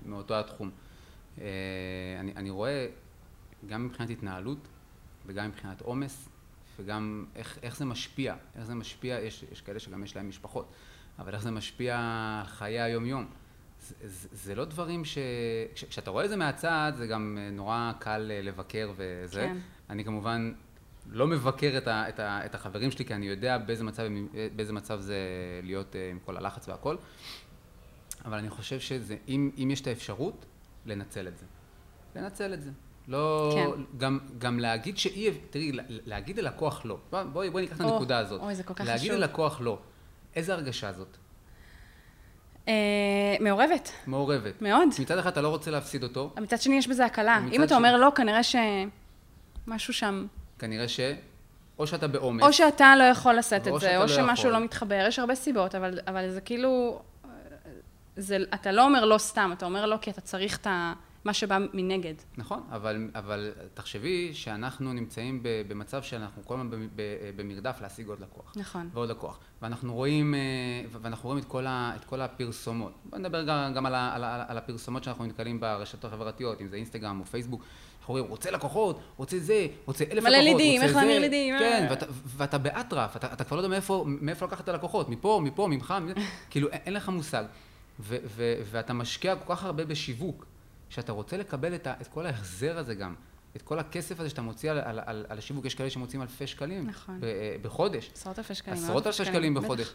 מאותו 0.05 0.39
התחום. 0.39 0.71
אני, 1.37 2.33
אני 2.35 2.49
רואה 2.49 2.87
גם 3.67 3.85
מבחינת 3.85 4.09
התנהלות 4.09 4.67
וגם 5.25 5.47
מבחינת 5.47 5.81
עומס 5.81 6.29
וגם 6.79 7.25
איך, 7.35 7.59
איך 7.63 7.77
זה 7.77 7.85
משפיע, 7.85 8.35
איך 8.55 8.65
זה 8.65 8.75
משפיע, 8.75 9.19
יש, 9.19 9.45
יש 9.51 9.61
כאלה 9.61 9.79
שגם 9.79 10.03
יש 10.03 10.15
להם 10.15 10.29
משפחות, 10.29 10.71
אבל 11.19 11.33
איך 11.33 11.41
זה 11.43 11.51
משפיע 11.51 11.97
על 12.41 12.47
חיי 12.47 12.79
היום-יום. 12.81 13.25
זה, 13.81 13.95
זה, 14.07 14.27
זה 14.31 14.55
לא 14.55 14.65
דברים 14.65 15.05
ש... 15.05 15.17
כש- 15.75 15.83
כשאתה 15.83 16.11
רואה 16.11 16.25
את 16.25 16.29
זה 16.29 16.35
מהצד, 16.35 16.93
זה 16.97 17.07
גם 17.07 17.37
אה, 17.41 17.49
נורא 17.51 17.91
קל 17.99 18.31
אה, 18.31 18.41
לבקר 18.41 18.91
וזה. 18.95 19.41
כן. 19.41 19.57
אני 19.89 20.03
כמובן 20.05 20.53
לא 21.11 21.27
מבקר 21.27 21.73
את, 21.77 21.87
ה, 21.87 22.09
את, 22.09 22.19
ה, 22.19 22.45
את 22.45 22.55
החברים 22.55 22.91
שלי, 22.91 23.05
כי 23.05 23.13
אני 23.13 23.25
יודע 23.25 23.57
באיזה 23.57 23.83
מצב, 23.83 24.03
הם- 24.03 24.27
באיזה 24.55 24.73
מצב 24.73 24.99
זה 24.99 25.17
להיות 25.63 25.95
אה, 25.95 26.09
עם 26.11 26.19
כל 26.25 26.37
הלחץ 26.37 26.67
והכל, 26.69 26.95
אבל 28.25 28.37
אני 28.37 28.49
חושב 28.49 28.79
שזה, 28.79 29.15
אם, 29.27 29.51
אם 29.57 29.69
יש 29.71 29.81
את 29.81 29.87
האפשרות, 29.87 30.45
לנצל 30.85 31.27
את 31.27 31.37
זה. 31.37 31.45
לנצל 32.15 32.53
את 32.53 32.61
זה. 32.61 32.69
לא, 33.07 33.51
כן. 33.55 33.81
גם, 33.97 34.19
גם 34.37 34.59
להגיד 34.59 34.97
שאי, 34.97 35.31
תראי, 35.49 35.71
לה- 35.71 35.83
להגיד 35.89 36.39
ללקוח 36.39 36.85
לא. 36.85 36.97
בואי, 37.33 37.49
בואי 37.49 37.63
ניקח 37.63 37.75
את 37.75 37.91
הנקודה 37.91 38.17
הזאת. 38.19 38.41
אוי, 38.41 38.55
זה 38.55 38.63
כל 38.63 38.73
כך 38.73 38.85
להגיד 38.85 39.11
חשוב. 39.11 39.21
ללקוח 39.21 39.61
לא. 39.61 39.79
איזה 40.35 40.53
הרגשה 40.53 40.91
זאת? 40.93 41.17
אה, 42.67 42.73
מעורבת, 43.39 43.91
מעורבת. 44.07 44.61
מאוד. 44.61 44.87
מצד 44.99 45.17
אחד 45.17 45.31
אתה 45.31 45.41
לא 45.41 45.47
רוצה 45.47 45.71
להפסיד 45.71 46.03
אותו, 46.03 46.33
מצד 46.41 46.61
שני 46.61 46.75
יש 46.75 46.87
בזה 46.87 47.05
הקלה. 47.05 47.39
אם 47.51 47.63
אתה 47.63 47.75
אומר 47.75 47.97
לא, 47.97 48.11
כנראה 48.15 48.41
שמשהו 48.43 49.93
שם... 49.93 50.25
כנראה 50.59 50.87
ש... 50.87 50.99
או 51.79 51.87
שאתה 51.87 52.07
בעומס, 52.07 52.43
או 52.43 52.53
שאתה 52.53 52.95
לא 52.99 53.03
יכול 53.03 53.35
לשאת 53.35 53.67
את 53.67 53.79
זה, 53.79 53.97
או 53.97 54.01
לא 54.01 54.07
שמשהו. 54.07 54.51
לא 54.51 54.59
מתחבר, 54.59 55.05
יש 55.07 55.19
הרבה 55.19 55.35
סיבות, 55.35 55.75
אבל, 55.75 55.99
אבל 56.07 56.29
זה 56.29 56.41
כאילו... 56.41 57.01
זה, 58.15 58.37
אתה 58.53 58.71
לא 58.71 58.85
אומר 58.85 59.05
לא 59.05 59.17
סתם, 59.17 59.51
אתה 59.53 59.65
אומר 59.65 59.85
לא 59.85 59.97
כי 60.01 60.11
אתה 60.11 60.21
צריך 60.21 60.57
את 60.57 60.67
ה, 60.67 60.93
מה 61.25 61.33
שבא 61.33 61.57
מנגד. 61.73 62.13
נכון, 62.37 62.63
אבל, 62.71 63.09
אבל 63.15 63.51
תחשבי 63.73 64.33
שאנחנו 64.33 64.93
נמצאים 64.93 65.43
ב- 65.43 65.61
במצב 65.67 66.03
שאנחנו 66.03 66.45
כל 66.45 66.53
הזמן 66.53 66.87
במרדף 67.35 67.77
להשיג 67.81 68.07
עוד 68.07 68.19
לקוח. 68.19 68.53
נכון. 68.55 68.89
ועוד 68.93 69.09
לקוח. 69.09 69.39
ואנחנו 69.61 69.93
רואים, 69.93 70.35
אה, 70.35 70.39
ואנחנו 71.01 71.29
רואים 71.29 71.43
את 71.43 71.47
כל, 71.47 71.67
ה, 71.67 71.93
את 71.95 72.05
כל 72.05 72.21
הפרסומות. 72.21 72.93
בוא 73.05 73.17
נדבר 73.17 73.43
גם, 73.43 73.73
גם 73.75 73.85
על, 73.85 73.95
ה, 73.95 74.15
על, 74.15 74.23
ה, 74.23 74.45
על 74.47 74.57
הפרסומות 74.57 75.03
שאנחנו 75.03 75.25
נתקלים 75.25 75.59
ברשתות 75.59 76.05
החברתיות, 76.05 76.61
אם 76.61 76.67
זה 76.67 76.75
אינסטגרם 76.75 77.19
או 77.19 77.25
פייסבוק. 77.25 77.63
אנחנו 77.99 78.11
רואים, 78.13 78.29
רוצה 78.29 78.51
לקוחות, 78.51 78.99
רוצה 79.17 79.39
זה, 79.39 79.67
רוצה 79.85 80.05
אלף 80.11 80.23
מלא 80.23 80.37
לקוחות, 80.37 80.59
לידים, 80.59 80.81
רוצה 80.81 80.85
איך 80.85 80.93
זה. 80.93 80.99
להמיר 80.99 81.19
לידים, 81.19 81.59
כן, 81.59 81.83
אה. 81.83 81.87
ואתה, 81.89 82.05
ואתה 82.25 82.57
באטרף, 82.57 83.15
אתה, 83.15 83.33
אתה 83.33 83.43
כבר 83.43 83.57
לא 83.57 83.61
יודע 83.61 83.69
מאיפה, 83.69 84.05
מאיפה 84.07 84.45
לקחת 84.45 84.63
את 84.63 84.69
הלקוחות, 84.69 85.09
מפה, 85.09 85.41
מפה, 85.43 85.67
ממך, 85.67 85.93
כאילו 86.51 86.69
אין, 86.69 86.79
אין 86.85 86.93
לך 86.93 87.09
מושג. 87.09 87.43
ו, 87.99 88.17
ו, 88.25 88.55
ואתה 88.71 88.93
משקיע 88.93 89.35
כל 89.35 89.55
כך 89.55 89.63
הרבה 89.63 89.85
בשיווק, 89.85 90.45
שאתה 90.93 91.11
רוצה 91.11 91.37
לקבל 91.37 91.75
את, 91.75 91.87
ה, 91.87 91.93
את 92.01 92.07
כל 92.07 92.25
ההחזר 92.25 92.77
הזה 92.77 92.95
גם, 92.95 93.15
את 93.55 93.61
כל 93.61 93.79
הכסף 93.79 94.19
הזה 94.19 94.29
שאתה 94.29 94.41
מוציא 94.41 94.71
על, 94.71 94.77
על, 94.77 94.99
על, 95.05 95.25
על 95.29 95.37
השיווק, 95.37 95.65
יש 95.65 95.75
כאלה 95.75 95.89
שמוציאים 95.89 96.21
אלפי 96.21 96.47
שקלים 96.47 96.87
נכון. 96.87 97.19
ב, 97.19 97.23
אה, 97.23 97.55
בחודש. 97.61 98.11
עשרות 98.13 98.39
אלפי 98.39 98.55
שקלים. 98.55 98.77
עשרות 98.77 99.07
אלפי 99.07 99.25
שקלים. 99.25 99.53
בחודש. 99.53 99.93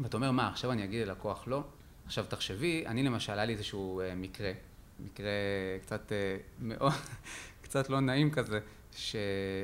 ואתה 0.00 0.16
אומר, 0.16 0.30
מה, 0.30 0.48
עכשיו 0.48 0.72
אני 0.72 0.84
אגיד 0.84 1.06
ללקוח 1.06 1.48
לא? 1.48 1.62
עכשיו 2.06 2.24
תחשבי, 2.28 2.86
אני 2.86 3.02
למשל, 3.02 3.32
היה 3.32 3.44
לי 3.44 3.52
איזשהו 3.52 4.00
אה, 4.00 4.14
מקרה, 4.14 4.52
מקרה 5.00 5.30
קצת 5.82 6.12
אה, 6.12 6.36
מאוד, 6.58 6.92
קצת 7.64 7.90
לא 7.90 8.00
נעים 8.00 8.30
כזה, 8.30 8.60
ש, 8.96 9.16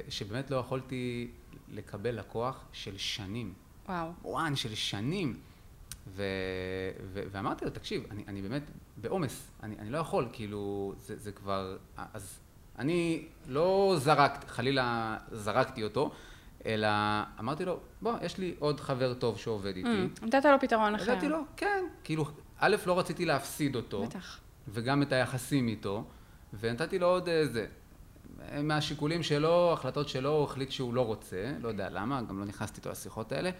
שבאמת 0.08 0.50
לא 0.50 0.56
יכולתי 0.56 1.30
לקבל 1.68 2.18
לקוח 2.18 2.64
של 2.72 2.98
שנים. 2.98 3.54
וואו. 3.88 4.10
וואן 4.24 4.56
של 4.56 4.74
שנים. 4.74 5.36
ו, 6.06 6.22
ו, 7.12 7.22
ואמרתי 7.30 7.64
לו, 7.64 7.70
תקשיב, 7.70 8.06
אני, 8.10 8.24
אני 8.28 8.42
באמת 8.42 8.62
בעומס, 8.96 9.50
אני, 9.62 9.74
אני 9.78 9.90
לא 9.90 9.98
יכול, 9.98 10.28
כאילו, 10.32 10.94
זה, 10.98 11.16
זה 11.16 11.32
כבר, 11.32 11.76
אז 12.14 12.38
אני 12.78 13.24
לא 13.48 13.94
זרקתי, 13.98 14.46
חלילה 14.46 15.16
זרקתי 15.32 15.84
אותו, 15.84 16.10
אלא 16.66 16.88
אמרתי 17.40 17.64
לו, 17.64 17.80
בוא, 18.02 18.12
יש 18.22 18.38
לי 18.38 18.54
עוד 18.58 18.80
חבר 18.80 19.14
טוב 19.14 19.38
שעובד 19.38 19.76
איתי. 19.76 19.88
Mm, 19.88 20.26
נתת 20.26 20.44
לו 20.44 20.60
פתרון 20.60 20.94
אחר. 20.94 21.14
נתתי 21.14 21.28
לו, 21.28 21.38
כן. 21.56 21.84
כאילו, 22.04 22.26
א', 22.58 22.76
לא 22.86 22.98
רציתי 22.98 23.24
להפסיד 23.24 23.76
אותו. 23.76 24.02
בטח. 24.02 24.38
וגם 24.68 25.02
את 25.02 25.12
היחסים 25.12 25.68
איתו, 25.68 26.04
ונתתי 26.60 26.98
לו 26.98 27.06
עוד 27.06 27.28
איזה. 27.28 27.66
מהשיקולים 28.62 29.22
שלו, 29.22 29.72
החלטות 29.72 30.08
שלו, 30.08 30.30
הוא 30.30 30.44
החליט 30.44 30.70
שהוא 30.70 30.94
לא 30.94 31.06
רוצה, 31.06 31.52
לא 31.60 31.68
יודע 31.68 31.90
למה, 31.90 32.22
גם 32.22 32.38
לא 32.38 32.44
נכנסתי 32.44 32.76
איתו 32.76 32.90
לשיחות 32.90 33.32
האלה, 33.32 33.50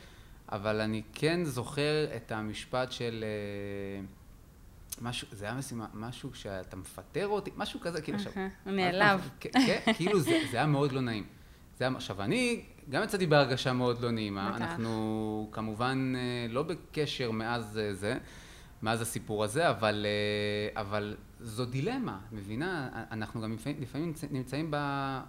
אבל 0.53 0.81
אני 0.81 1.03
כן 1.13 1.45
זוכר 1.45 2.07
את 2.17 2.33
המשפט 2.33 2.93
של... 2.93 3.25
אה, 3.25 4.05
משהו, 5.01 5.29
זה 5.33 5.45
היה 5.45 5.55
משימה, 5.55 5.87
משהו 5.95 6.35
שאתה 6.35 6.77
מפטר 6.77 7.29
אותי, 7.29 7.51
משהו 7.57 7.81
כזה, 7.81 8.01
כאילו 8.03 8.19
עכשיו... 8.19 8.33
הוא 8.65 8.73
נעלב. 8.73 9.31
כן, 9.41 9.51
כן, 9.67 9.93
כאילו 9.93 10.21
זה, 10.21 10.41
זה 10.51 10.57
היה 10.57 10.67
מאוד 10.67 10.93
לא 10.93 11.01
נעים. 11.01 11.25
זה 11.79 11.85
היה, 11.85 11.97
עכשיו, 11.97 12.23
אני 12.23 12.63
גם 12.91 13.03
יצאתי 13.03 13.27
בהרגשה 13.27 13.73
מאוד 13.73 14.01
לא 14.01 14.11
נעימה. 14.11 14.57
אנחנו 14.57 15.49
כמובן 15.53 16.13
אה, 16.17 16.47
לא 16.53 16.63
בקשר 16.63 17.31
מאז 17.31 17.79
אה, 17.79 17.95
זה, 17.95 18.19
מאז 18.83 19.01
הסיפור 19.01 19.45
הזה, 19.45 19.71
אבל, 19.71 20.07
אה, 20.75 20.81
אבל 20.81 21.17
זו 21.41 21.65
דילמה, 21.65 22.19
מבינה? 22.33 22.89
אנחנו 23.11 23.41
גם 23.41 23.53
לפעמים, 23.53 23.81
לפעמים 23.83 24.13
נמצ- 24.15 24.33
נמצאים 24.33 24.71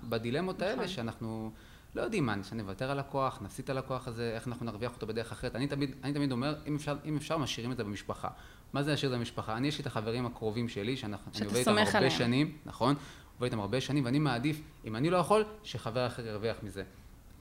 בדילמות 0.09 0.61
האלה, 0.61 0.75
נכון. 0.75 0.87
שאנחנו 0.87 1.51
לא 1.95 2.01
יודעים 2.01 2.25
מה, 2.25 2.35
שנוותר 2.43 2.91
על 2.91 2.99
לקוח, 2.99 3.39
נפסיד 3.41 3.63
את 3.63 3.69
הלקוח 3.69 4.07
הזה, 4.07 4.31
איך 4.35 4.47
אנחנו 4.47 4.65
נרוויח 4.65 4.93
אותו 4.95 5.07
בדרך 5.07 5.31
אחרת. 5.31 5.55
אני 5.55 5.67
תמיד, 5.67 5.95
אני 6.03 6.13
תמיד 6.13 6.31
אומר, 6.31 6.55
אם 6.67 6.75
אפשר, 6.75 6.97
אם 7.05 7.17
אפשר, 7.17 7.37
משאירים 7.37 7.71
את 7.71 7.77
זה 7.77 7.83
במשפחה. 7.83 8.27
מה 8.73 8.83
זה 8.83 8.91
להשאיר 8.91 9.09
את 9.09 9.11
זה 9.11 9.17
במשפחה? 9.17 9.57
אני, 9.57 9.67
יש 9.67 9.77
לי 9.77 9.81
את 9.81 9.87
החברים 9.87 10.25
הקרובים 10.25 10.69
שלי, 10.69 10.97
שאנחנו, 10.97 11.31
אני 11.31 11.33
שאתה 11.33 11.45
עובד 11.45 11.57
איתם 11.57 11.77
הרבה 11.77 11.97
עליהם. 11.97 12.11
שנים, 12.11 12.57
נכון? 12.65 12.95
עובד 13.35 13.43
איתם 13.45 13.59
הרבה 13.59 13.81
שנים, 13.81 14.05
ואני 14.05 14.19
מעדיף, 14.19 14.61
אם 14.85 14.95
אני 14.95 15.09
לא 15.09 15.17
יכול, 15.17 15.45
שחבר 15.63 16.07
אחר 16.07 16.27
ירוויח 16.27 16.57
מזה. 16.63 16.83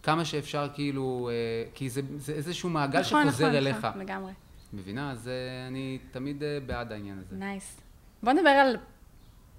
כמה 0.02 0.24
שאפשר, 0.24 0.68
כאילו, 0.74 1.30
אה, 1.32 1.70
כי 1.74 1.90
זה, 1.90 2.00
זה 2.16 2.32
איזשהו 2.32 2.70
מעגל 2.70 3.00
נכון, 3.00 3.28
שחוזר 3.28 3.44
נכון, 3.44 3.56
אליך. 3.56 3.84
נכון, 3.84 4.00
לגמרי. 4.00 4.32
מבינה? 4.72 5.10
אז 5.10 5.28
אה, 5.28 5.66
אני 5.68 5.98
תמיד 6.10 6.42
אה, 6.42 6.58
בעד 6.66 6.92
העניין 6.92 7.18
הזה. 7.18 7.36
נייס. 7.36 7.80
בוא 8.22 8.32
נדבר 8.32 8.48
על 8.48 8.76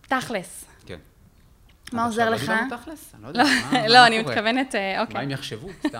תכלס. 0.01 0.65
מה 1.93 2.05
עוזר 2.05 2.29
לך? 2.29 2.51
לא? 3.87 4.05
אני? 4.07 4.19
מתכוונת, 4.19 4.75
אה, 4.75 4.95
מה 4.95 5.01
אוקיי. 5.01 5.21
הם 5.21 5.31
יחשבו? 5.31 5.69
סתם. 5.87 5.99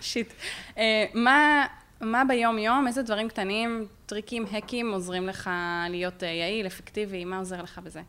שיט. 0.00 0.32
אה, 0.78 1.04
מה... 1.14 2.24
ביום-יום, 2.28 2.86
איזה 2.86 3.02
דברים 3.02 3.28
קטנים, 3.28 3.86
טריקים, 4.06 4.44
האקים, 4.50 4.92
עוזרים 4.92 5.26
לך 5.26 5.50
להיות 5.90 6.22
אה, 6.22 6.28
יעיל, 6.28 6.66
אפקטיבי, 6.66 7.24
מה 7.24 7.38
עוזר 7.38 7.62
לך 7.62 7.78
בזה? 7.78 8.02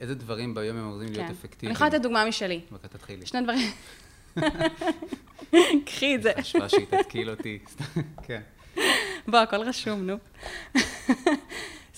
איזה 0.00 0.14
דברים 0.14 0.54
ביום 0.54 0.76
הם 0.76 0.84
עוזרים 0.84 1.12
להיות 1.12 1.26
כן. 1.26 1.32
אפקטיביים? 1.32 1.68
אני 1.68 1.74
יכולה 1.74 1.90
לתת 1.90 2.02
דוגמה 2.02 2.24
משלי. 2.24 2.60
בבקשה, 2.72 2.88
תתחילי. 2.88 3.26
שני 3.26 3.40
דברים. 3.42 3.70
קחי 5.86 6.14
את 6.14 6.22
זה. 6.22 6.32
חשבה 6.40 6.68
שהיא 6.68 6.86
תתקיל 6.86 7.30
אותי. 7.30 7.58
כן. 8.22 8.40
בוא, 9.28 9.38
הכל 9.38 9.56
רשום, 9.56 10.06
נו. 10.06 10.16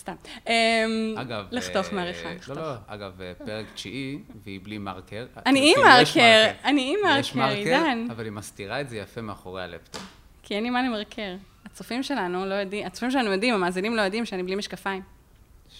סתם. 0.02 0.14
אמ, 0.46 1.14
אגב... 1.18 1.46
לחתוך 1.50 1.86
אה, 1.88 1.94
מעריכה, 1.94 2.28
לא, 2.28 2.34
לחתוך. 2.34 2.56
לא, 2.56 2.72
אגב, 2.86 3.20
אה, 3.20 3.32
פרק 3.46 3.66
תשיעי, 3.74 4.18
והיא 4.44 4.60
בלי 4.62 4.78
מרקר. 4.78 5.26
אני 5.46 5.60
כאילו, 5.74 5.88
עם 5.88 6.02
יש 6.02 6.16
מרקר, 6.16 6.50
אני 6.64 6.94
עם 6.94 7.08
מרקר, 7.38 7.54
עידן. 7.54 8.06
אבל 8.10 8.24
היא 8.24 8.32
מסתירה 8.32 8.80
את 8.80 8.88
זה 8.88 8.96
יפה 8.96 9.20
מאחורי 9.20 9.62
הלפטופ. 9.62 10.02
כי 10.42 10.54
אין 10.54 10.62
לי 10.62 10.70
מה 10.70 10.82
למרקר. 10.82 11.34
הצופים 11.66 12.02
שלנו 12.02 12.46
לא 12.46 12.54
יודעים, 12.54 12.86
הצופים 12.86 13.10
שלנו 13.10 13.32
יודעים, 13.32 13.54
המאזינים 13.54 13.96
לא 13.96 14.02
יודעים 14.02 14.24
שאני 14.26 14.42
בלי 14.42 14.54
משקפיים. 14.54 15.02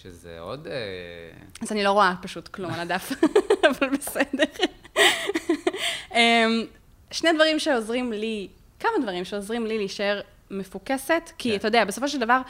שזה 0.01 0.39
עוד... 0.39 0.67
אה, 0.67 0.73
אז 1.61 1.71
אני 1.71 1.83
לא 1.83 1.91
רואה 1.91 2.13
פשוט 2.21 2.47
כלום 2.47 2.73
על 2.73 2.79
הדף, 2.79 3.11
אבל 3.69 3.89
בסדר. 3.89 4.43
אמ, 6.13 6.65
שני 7.11 7.33
דברים 7.33 7.59
שעוזרים 7.59 8.13
לי, 8.13 8.47
כמה 8.79 8.91
דברים 9.01 9.25
שעוזרים 9.25 9.65
לי 9.65 9.77
להישאר 9.77 10.21
מפוקסת, 10.51 11.31
כי 11.37 11.49
כן. 11.49 11.55
אתה 11.55 11.67
יודע, 11.67 11.85
בסופו 11.85 12.07
של 12.07 12.19
דבר, 12.19 12.41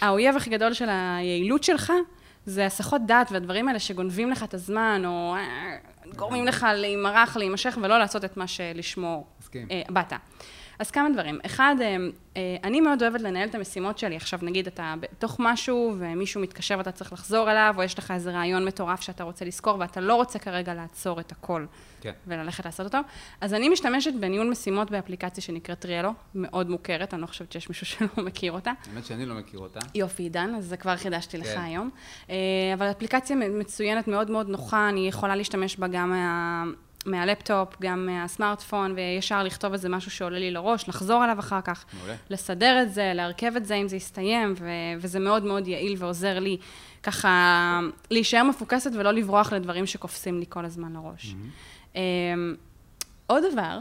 האויב 0.00 0.36
הכי 0.36 0.50
גדול 0.50 0.72
של 0.72 0.88
היעילות 0.88 1.64
שלך, 1.64 1.92
זה 2.46 2.66
הסחות 2.66 3.02
דעת 3.06 3.32
והדברים 3.32 3.68
האלה 3.68 3.78
שגונבים 3.78 4.30
לך 4.30 4.42
את 4.42 4.54
הזמן, 4.54 5.02
או 5.06 5.34
אה, 5.36 5.76
גורמים 6.16 6.46
לך 6.46 6.66
להימרח, 6.74 7.36
להימשך, 7.36 7.78
ולא 7.82 7.98
לעשות 7.98 8.24
את 8.24 8.36
מה 8.36 8.46
שלשמו 8.46 9.24
מסכים. 9.54 9.68
אה, 9.70 9.82
באת. 9.88 10.12
אז 10.78 10.90
כמה 10.90 11.08
דברים. 11.10 11.38
אחד, 11.46 11.76
אה, 11.80 11.96
אה, 12.36 12.56
אני 12.64 12.80
מאוד 12.80 13.02
אוהבת 13.02 13.20
לנהל 13.20 13.48
את 13.48 13.54
המשימות 13.54 13.98
שלי. 13.98 14.16
עכשיו, 14.16 14.38
נגיד, 14.42 14.66
אתה 14.66 14.94
בתוך 15.00 15.36
משהו, 15.38 15.96
ומישהו 15.98 16.40
מתקשר 16.40 16.78
ואתה 16.78 16.92
צריך 16.92 17.12
לחזור 17.12 17.50
אליו, 17.50 17.74
או 17.78 17.82
יש 17.82 17.98
לך 17.98 18.10
איזה 18.10 18.32
רעיון 18.32 18.64
מטורף 18.64 19.00
שאתה 19.00 19.24
רוצה 19.24 19.44
לזכור, 19.44 19.76
ואתה 19.80 20.00
לא 20.00 20.14
רוצה 20.14 20.38
כרגע 20.38 20.74
לעצור 20.74 21.20
את 21.20 21.32
הכל 21.32 21.66
כן. 22.00 22.12
וללכת 22.26 22.64
לעשות 22.64 22.86
אותו. 22.86 22.98
אז 23.40 23.54
אני 23.54 23.68
משתמשת 23.68 24.14
בניהול 24.20 24.50
משימות 24.50 24.90
באפליקציה 24.90 25.42
שנקראת 25.42 25.78
טריאלו, 25.78 26.10
מאוד 26.34 26.70
מוכרת, 26.70 27.14
אני 27.14 27.22
לא 27.22 27.26
חושבת 27.26 27.52
שיש 27.52 27.68
מישהו 27.68 27.86
שלא 27.90 28.08
מכיר 28.16 28.52
אותה. 28.52 28.72
האמת 28.92 29.04
שאני 29.04 29.26
לא 29.26 29.34
מכיר 29.34 29.60
אותה. 29.60 29.80
יופי, 29.94 30.22
עידן, 30.22 30.54
אז 30.54 30.64
זה 30.66 30.76
כבר 30.76 30.96
חידשתי 30.96 31.38
לך 31.38 31.46
כן. 31.46 31.60
היום. 31.60 31.90
אה, 32.30 32.34
אבל 32.74 32.90
אפליקציה 32.90 33.36
מצוינת, 33.36 34.08
מאוד 34.08 34.30
מאוד 34.30 34.48
נוחה, 34.48 34.88
אני 34.88 35.08
יכולה 35.08 35.36
להשתמש 35.36 35.76
בה 35.76 35.86
גם 35.86 36.12
מהלפטופ, 37.04 37.68
גם 37.80 38.06
מהסמארטפון, 38.06 38.92
וישר 38.96 39.42
לכתוב 39.42 39.72
איזה 39.72 39.88
משהו 39.88 40.10
שעולה 40.10 40.38
לי 40.38 40.50
לראש, 40.50 40.88
לחזור 40.88 41.22
עליו 41.22 41.38
אחר 41.38 41.60
כך, 41.60 41.84
מעולה. 41.98 42.14
לסדר 42.30 42.82
את 42.82 42.92
זה, 42.94 43.12
להרכב 43.14 43.52
את 43.56 43.66
זה 43.66 43.74
אם 43.74 43.88
זה 43.88 43.96
יסתיים, 43.96 44.54
ו- 44.58 44.68
וזה 44.98 45.20
מאוד 45.20 45.44
מאוד 45.44 45.68
יעיל 45.68 45.94
ועוזר 45.98 46.38
לי 46.38 46.56
ככה 47.02 47.80
להישאר 48.10 48.42
מפוקסת 48.42 48.90
ולא 48.94 49.10
לברוח 49.10 49.52
לדברים 49.52 49.86
שקופצים 49.86 50.38
לי 50.38 50.46
כל 50.48 50.64
הזמן 50.64 50.92
לראש. 50.92 51.34
Mm-hmm. 51.34 51.96
עוד 53.26 53.42
דבר, 53.52 53.78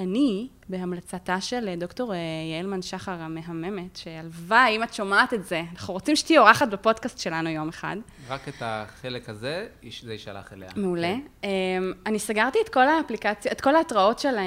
אני, 0.00 0.48
בהמלצתה 0.68 1.40
של 1.40 1.68
אה, 1.68 1.76
דוקטור 1.76 2.14
אה, 2.14 2.18
יעל 2.52 2.70
מן 2.70 2.82
שחר 2.82 3.12
המהממת, 3.12 3.96
שהלוואי, 3.96 4.76
אם 4.76 4.82
את 4.82 4.94
שומעת 4.94 5.34
את 5.34 5.44
זה, 5.44 5.62
אנחנו 5.72 5.94
רוצים 5.94 6.16
שתהיי 6.16 6.38
אורחת 6.38 6.68
בפודקאסט 6.68 7.18
שלנו 7.18 7.48
יום 7.48 7.68
אחד. 7.68 7.96
רק 8.28 8.48
את 8.48 8.54
החלק 8.60 9.28
הזה, 9.28 9.66
זה 10.02 10.12
יישלח 10.12 10.52
אליה. 10.52 10.68
מעולה. 10.76 11.14
כן. 11.42 11.48
אמ, 11.48 11.92
אני 12.06 12.18
סגרתי 12.18 12.58
את 12.64 12.68
כל 12.68 12.88
האפליקציה, 12.88 13.52
את 13.52 13.60
כל 13.60 13.76
ההתראות 13.76 14.18
של 14.18 14.34
אה, 14.36 14.42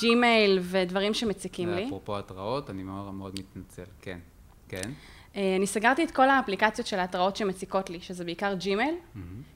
ג'ימייל 0.00 0.58
ודברים 0.62 1.14
שמציקים 1.14 1.74
לי. 1.74 1.86
אפרופו 1.86 2.18
התראות, 2.18 2.70
אני 2.70 2.82
מאוד 2.82 3.14
מאוד 3.14 3.38
מתנצל. 3.38 3.90
כן. 4.02 4.18
כן. 4.68 4.90
אה, 5.36 5.56
אני 5.56 5.66
סגרתי 5.66 6.04
את 6.04 6.10
כל 6.10 6.30
האפליקציות 6.30 6.86
של 6.86 6.98
ההתראות 6.98 7.36
שמציקות 7.36 7.90
לי, 7.90 8.00
שזה 8.00 8.24
בעיקר 8.24 8.54
ג'ימייל, 8.54 8.94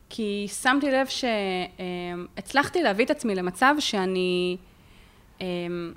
כי 0.08 0.46
שמתי 0.62 0.90
לב 0.90 1.06
שהצלחתי 2.36 2.82
להביא 2.82 3.04
את 3.04 3.10
עצמי 3.10 3.34
למצב 3.34 3.74
שאני... 3.78 4.56
אמ, 5.40 5.92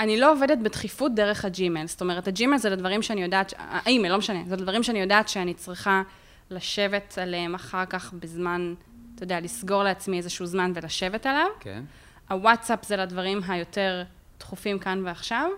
אני 0.00 0.20
לא 0.20 0.32
עובדת 0.32 0.58
בדחיפות 0.58 1.14
דרך 1.14 1.44
הג'ימייל. 1.44 1.86
זאת 1.86 2.00
אומרת, 2.00 2.28
הג'ימייל 2.28 2.58
זה 2.60 2.70
לדברים 2.70 3.02
שאני 3.02 3.22
יודעת, 3.22 3.50
ש- 3.50 3.54
האימייל, 3.58 4.12
לא 4.12 4.18
משנה, 4.18 4.42
זה 4.46 4.56
לדברים 4.56 4.82
שאני 4.82 5.00
יודעת 5.00 5.28
שאני 5.28 5.54
צריכה 5.54 6.02
לשבת 6.50 7.18
עליהם 7.22 7.54
אחר 7.54 7.84
כך 7.86 8.12
בזמן, 8.12 8.74
אתה 9.14 9.22
יודע, 9.24 9.40
לסגור 9.40 9.82
לעצמי 9.82 10.16
איזשהו 10.18 10.46
זמן 10.46 10.72
ולשבת 10.74 11.26
עליו. 11.26 11.46
כן. 11.60 11.84
הוואטסאפ 12.30 12.84
זה 12.86 12.96
לדברים 12.96 13.40
היותר 13.48 14.02
דחופים 14.40 14.78
כאן 14.78 15.02
ועכשיו, 15.06 15.50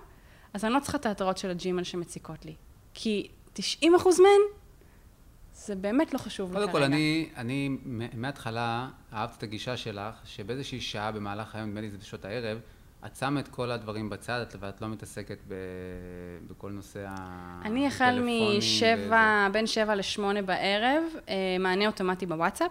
אז 0.54 0.64
אני 0.64 0.72
לא 0.72 0.80
צריכה 0.80 0.98
את 0.98 1.06
ההתראות 1.06 1.38
של 1.38 1.50
הג'ימייל 1.50 1.84
שמציקות 1.84 2.44
לי. 2.44 2.54
כי 2.94 3.28
90 3.52 3.94
אחוז 3.94 4.20
מהן, 4.20 4.40
זה 5.54 5.74
באמת 5.74 6.14
לא 6.14 6.18
חשוב 6.18 6.48
לי 6.50 6.54
קודם 6.54 6.66
כרגע. 6.66 6.78
כל, 6.78 6.84
אני, 6.84 7.28
אני 7.36 7.76
מההתחלה 8.14 8.88
אהבתי 9.12 9.36
את 9.38 9.42
הגישה 9.42 9.76
שלך, 9.76 10.14
שבאיזושהי 10.24 10.80
שעה 10.80 11.12
במהלך 11.12 11.54
היום, 11.54 11.68
נדמה 11.68 11.80
לי 11.80 11.90
זה 11.90 11.98
בשעות 11.98 12.24
הערב, 12.24 12.58
את 13.06 13.16
שמה 13.16 13.40
את 13.40 13.48
כל 13.48 13.70
הדברים 13.70 14.10
בצד, 14.10 14.40
את- 14.40 14.56
ואת 14.60 14.80
לא 14.82 14.88
מתעסקת 14.88 15.38
ב, 15.48 15.54
בכל 16.50 16.70
נושא 16.72 17.04
ה... 17.08 17.60
אני 17.64 17.86
החל 17.86 18.04
הטלפונים 18.04 18.58
משבע, 18.58 19.48
בין 19.52 19.66
שבע 19.66 19.94
לשמונה 19.94 20.42
בערב, 20.42 21.02
אה, 21.28 21.34
מענה 21.60 21.86
אוטומטי 21.86 22.26
בוואטסאפ, 22.26 22.70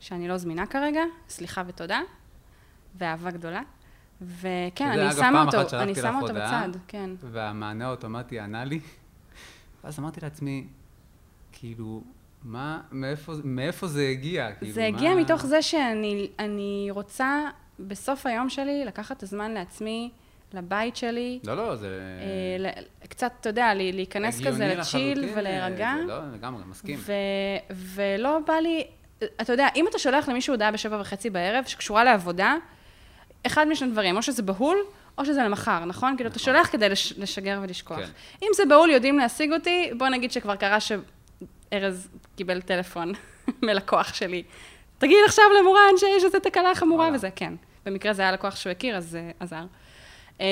שאני 0.00 0.28
לא 0.28 0.36
זמינה 0.36 0.66
כרגע, 0.66 1.00
סליחה 1.28 1.62
ותודה, 1.66 2.00
ואהבה 2.98 3.30
גדולה. 3.30 3.62
וכן, 4.22 4.86
אני 4.90 5.12
שמה 5.12 5.44
אותו, 5.44 5.76
אני 5.78 5.94
שמה 5.94 6.20
אותו 6.20 6.34
בצד, 6.34 6.68
כן. 6.88 7.10
וזה, 7.18 7.28
והמענה 7.32 7.86
האוטומטי 7.86 8.40
ענה 8.40 8.64
לי, 8.64 8.80
ואז 9.84 9.98
אמרתי 9.98 10.20
לעצמי, 10.22 10.66
כאילו, 11.52 12.02
מה, 12.44 12.80
מאיפה, 12.92 13.32
מאיפה 13.44 13.86
זה 13.86 14.08
הגיע? 14.08 14.52
כאילו, 14.52 14.72
זה 14.72 14.86
הגיע 14.86 15.14
מה... 15.14 15.20
מתוך 15.20 15.46
זה 15.46 15.62
שאני 15.62 16.30
אני 16.38 16.88
רוצה 16.90 17.48
בסוף 17.86 18.26
היום 18.26 18.48
שלי 18.48 18.84
לקחת 18.84 19.16
את 19.16 19.22
הזמן 19.22 19.50
לעצמי, 19.54 20.10
לבית 20.52 20.96
שלי. 20.96 21.38
לא, 21.44 21.56
לא, 21.56 21.76
זה... 21.76 21.88
אה, 22.66 22.82
קצת, 23.08 23.32
אתה 23.40 23.48
יודע, 23.48 23.74
להיכנס 23.74 24.40
כזה 24.46 24.74
לצ'יל 24.78 25.12
לחלוטין, 25.18 25.38
ולהירגע. 25.38 25.86
אה, 25.88 25.96
זה 25.98 26.04
לא, 26.06 26.32
לגמרי, 26.34 26.62
מסכים. 26.70 26.98
ו- 26.98 27.12
ולא 27.94 28.38
בא 28.46 28.54
לי, 28.54 28.84
אתה 29.40 29.52
יודע, 29.52 29.68
אם 29.76 29.88
אתה 29.88 29.98
שולח 29.98 30.28
למישהו 30.28 30.54
הודעה 30.54 30.70
בשבע 30.72 31.00
וחצי 31.00 31.30
בערב, 31.30 31.64
שקשורה 31.64 32.04
לעבודה, 32.04 32.54
אחד 33.46 33.68
משני 33.68 33.90
דברים, 33.90 34.16
או 34.16 34.22
שזה 34.22 34.42
בהול, 34.42 34.78
או 35.18 35.24
שזה 35.24 35.42
למחר, 35.42 35.84
נכון? 35.84 36.16
כאילו, 36.16 36.30
אתה 36.30 36.38
שולח 36.38 36.68
כדי 36.72 36.88
לש- 36.88 37.12
לשגר 37.18 37.58
ולשכוח. 37.62 37.98
כן. 37.98 38.04
אם 38.42 38.48
זה 38.56 38.62
בהול, 38.68 38.90
יודעים 38.90 39.18
להשיג 39.18 39.52
אותי, 39.52 39.90
בוא 39.98 40.08
נגיד 40.08 40.32
שכבר 40.32 40.56
קרה 40.56 40.78
שארז 40.80 42.08
קיבל 42.36 42.60
טלפון 42.60 43.12
מלקוח 43.62 44.14
שלי. 44.14 44.42
תגיד 44.98 45.18
עכשיו 45.26 45.44
למורן 45.60 45.92
שיש 45.96 46.24
איזו 46.24 46.38
תקלה 46.40 46.74
חמורה. 46.74 47.10
וזה, 47.14 47.28
כן. 47.36 47.54
במקרה 47.86 48.12
זה 48.12 48.22
היה 48.22 48.32
לקוח 48.32 48.56
שהוא 48.56 48.70
הכיר, 48.70 48.96
אז 48.96 49.08
זה 49.10 49.30
עזר. 49.40 49.64
אמ, 50.40 50.44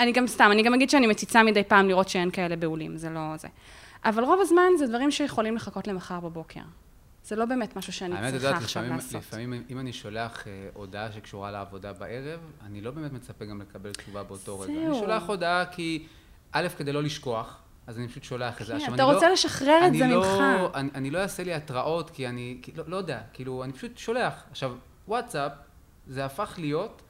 אני 0.00 0.12
גם 0.12 0.26
סתם, 0.26 0.48
אני 0.52 0.62
גם 0.62 0.74
אגיד 0.74 0.90
שאני 0.90 1.06
מציצה 1.06 1.42
מדי 1.42 1.64
פעם 1.64 1.88
לראות 1.88 2.08
שאין 2.08 2.30
כאלה 2.30 2.56
בהולים, 2.56 2.96
זה 2.96 3.10
לא 3.10 3.36
זה. 3.36 3.48
אבל 4.04 4.24
רוב 4.24 4.40
הזמן 4.42 4.68
זה 4.78 4.86
דברים 4.86 5.10
שיכולים 5.10 5.56
לחכות 5.56 5.86
למחר 5.86 6.20
בבוקר. 6.20 6.60
זה 7.24 7.36
לא 7.36 7.44
באמת 7.44 7.76
משהו 7.76 7.92
שאני 7.92 8.14
צריכה 8.14 8.28
יודעת, 8.34 8.54
עכשיו 8.62 8.82
לפעמים, 8.82 8.96
לעשות. 8.98 9.14
לפעמים 9.14 9.64
אם 9.70 9.80
אני 9.80 9.92
שולח 9.92 10.46
אה, 10.46 10.68
הודעה 10.74 11.12
שקשורה 11.12 11.50
לעבודה 11.50 11.92
בערב, 11.92 12.40
אני 12.66 12.80
לא 12.80 12.90
באמת 12.90 13.12
מצפה 13.12 13.44
גם 13.44 13.60
לקבל 13.60 13.92
תשובה 13.92 14.22
באותו 14.22 14.60
רגע. 14.60 14.72
אני. 14.72 14.94
שולח 14.98 15.22
הודעה 15.26 15.64
כי, 15.66 16.06
א', 16.52 16.66
כדי 16.78 16.92
לא 16.92 17.02
לשכוח, 17.02 17.58
אז 17.86 17.98
אני 17.98 18.08
פשוט 18.08 18.24
שולח 18.24 18.60
את 18.60 18.66
זה. 18.66 18.72
כן, 18.72 18.94
אתה 18.94 19.02
אני 19.02 19.12
רוצה 19.12 19.26
לא- 19.26 19.32
לשחרר 19.32 19.86
את 19.86 19.94
זה 19.94 20.06
לא- 20.06 20.16
ממך. 20.16 20.74
אני, 20.74 20.88
אני 20.94 21.10
לא 21.10 21.18
אעשה 21.18 21.44
לי 21.44 21.54
התראות, 21.54 22.10
כי 22.10 22.28
אני, 22.28 22.58
כי, 22.62 22.72
לא, 22.76 22.84
לא 22.86 22.96
יודע, 22.96 23.20
כאילו, 23.32 23.64
אני 23.64 23.72
פשוט 23.72 23.98
שולח. 23.98 24.44
עכשיו, 24.50 24.72
וואטסאפ, 25.08 25.52
זה 26.06 26.24
הפך 26.24 26.54
להיות... 26.58 27.02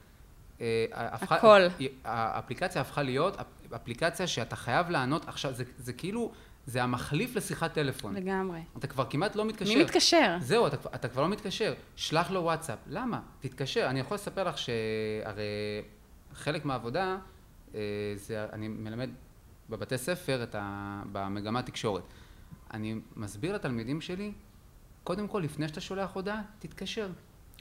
אה, 0.61 0.85
הפכה, 0.91 1.35
הכל. 1.35 1.61
האפליקציה 2.03 2.81
הפכה 2.81 3.03
להיות 3.03 3.37
אפליקציה 3.75 4.27
שאתה 4.27 4.55
חייב 4.55 4.89
לענות 4.89 5.27
עכשיו, 5.27 5.53
זה, 5.53 5.63
זה 5.77 5.93
כאילו, 5.93 6.31
זה 6.65 6.83
המחליף 6.83 7.35
לשיחת 7.35 7.73
טלפון. 7.73 8.15
לגמרי. 8.15 8.59
אתה 8.77 8.87
כבר 8.87 9.05
כמעט 9.09 9.35
לא 9.35 9.45
מתקשר. 9.45 9.73
מי 9.73 9.83
מתקשר? 9.83 10.37
זהו, 10.39 10.67
אתה, 10.67 10.77
אתה 10.95 11.07
כבר 11.07 11.21
לא 11.21 11.27
מתקשר. 11.27 11.73
שלח 11.95 12.31
לו 12.31 12.43
וואטסאפ. 12.43 12.79
למה? 12.87 13.19
תתקשר. 13.39 13.87
אני 13.89 13.99
יכול 13.99 14.15
לספר 14.15 14.43
לך 14.43 14.57
שהרי 14.57 15.81
חלק 16.33 16.65
מהעבודה, 16.65 17.17
אה, 17.75 17.79
זה, 18.15 18.45
אני 18.53 18.67
מלמד 18.67 19.09
בבתי 19.69 19.97
ספר 19.97 20.43
את 20.43 20.55
ה, 20.55 21.01
במגמת 21.11 21.65
תקשורת. 21.65 22.03
אני 22.73 22.95
מסביר 23.15 23.55
לתלמידים 23.55 24.01
שלי, 24.01 24.31
קודם 25.03 25.27
כל, 25.27 25.39
לפני 25.39 25.67
שאתה 25.67 25.81
שולח 25.81 26.13
הודעה, 26.13 26.41
תתקשר. 26.59 27.09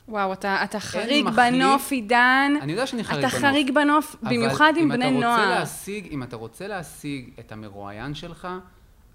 וואו, 0.09 0.33
אתה, 0.33 0.65
אתה 0.65 0.81
חריג 0.81 1.25
מחליף. 1.25 1.37
בנוף, 1.55 1.93
עידן. 1.93 2.53
אני 2.61 2.73
יודע 2.73 2.87
שאני 2.87 3.05
חריג 3.05 3.25
אתה 3.25 3.37
בנוף. 3.37 3.45
חריג 3.51 3.75
בנוף, 3.75 4.17
במיוחד 4.23 4.73
עם 4.77 4.89
בני 4.89 5.09
אבל 5.09 5.19
אתה 5.19 5.27
נוער. 5.27 5.51
להשיג, 5.51 6.07
אם 6.11 6.23
אתה 6.23 6.37
רוצה 6.37 6.69
להשיג 6.69 7.31
את 7.41 7.53
המרואיין 7.53 8.15
שלך, 8.15 8.49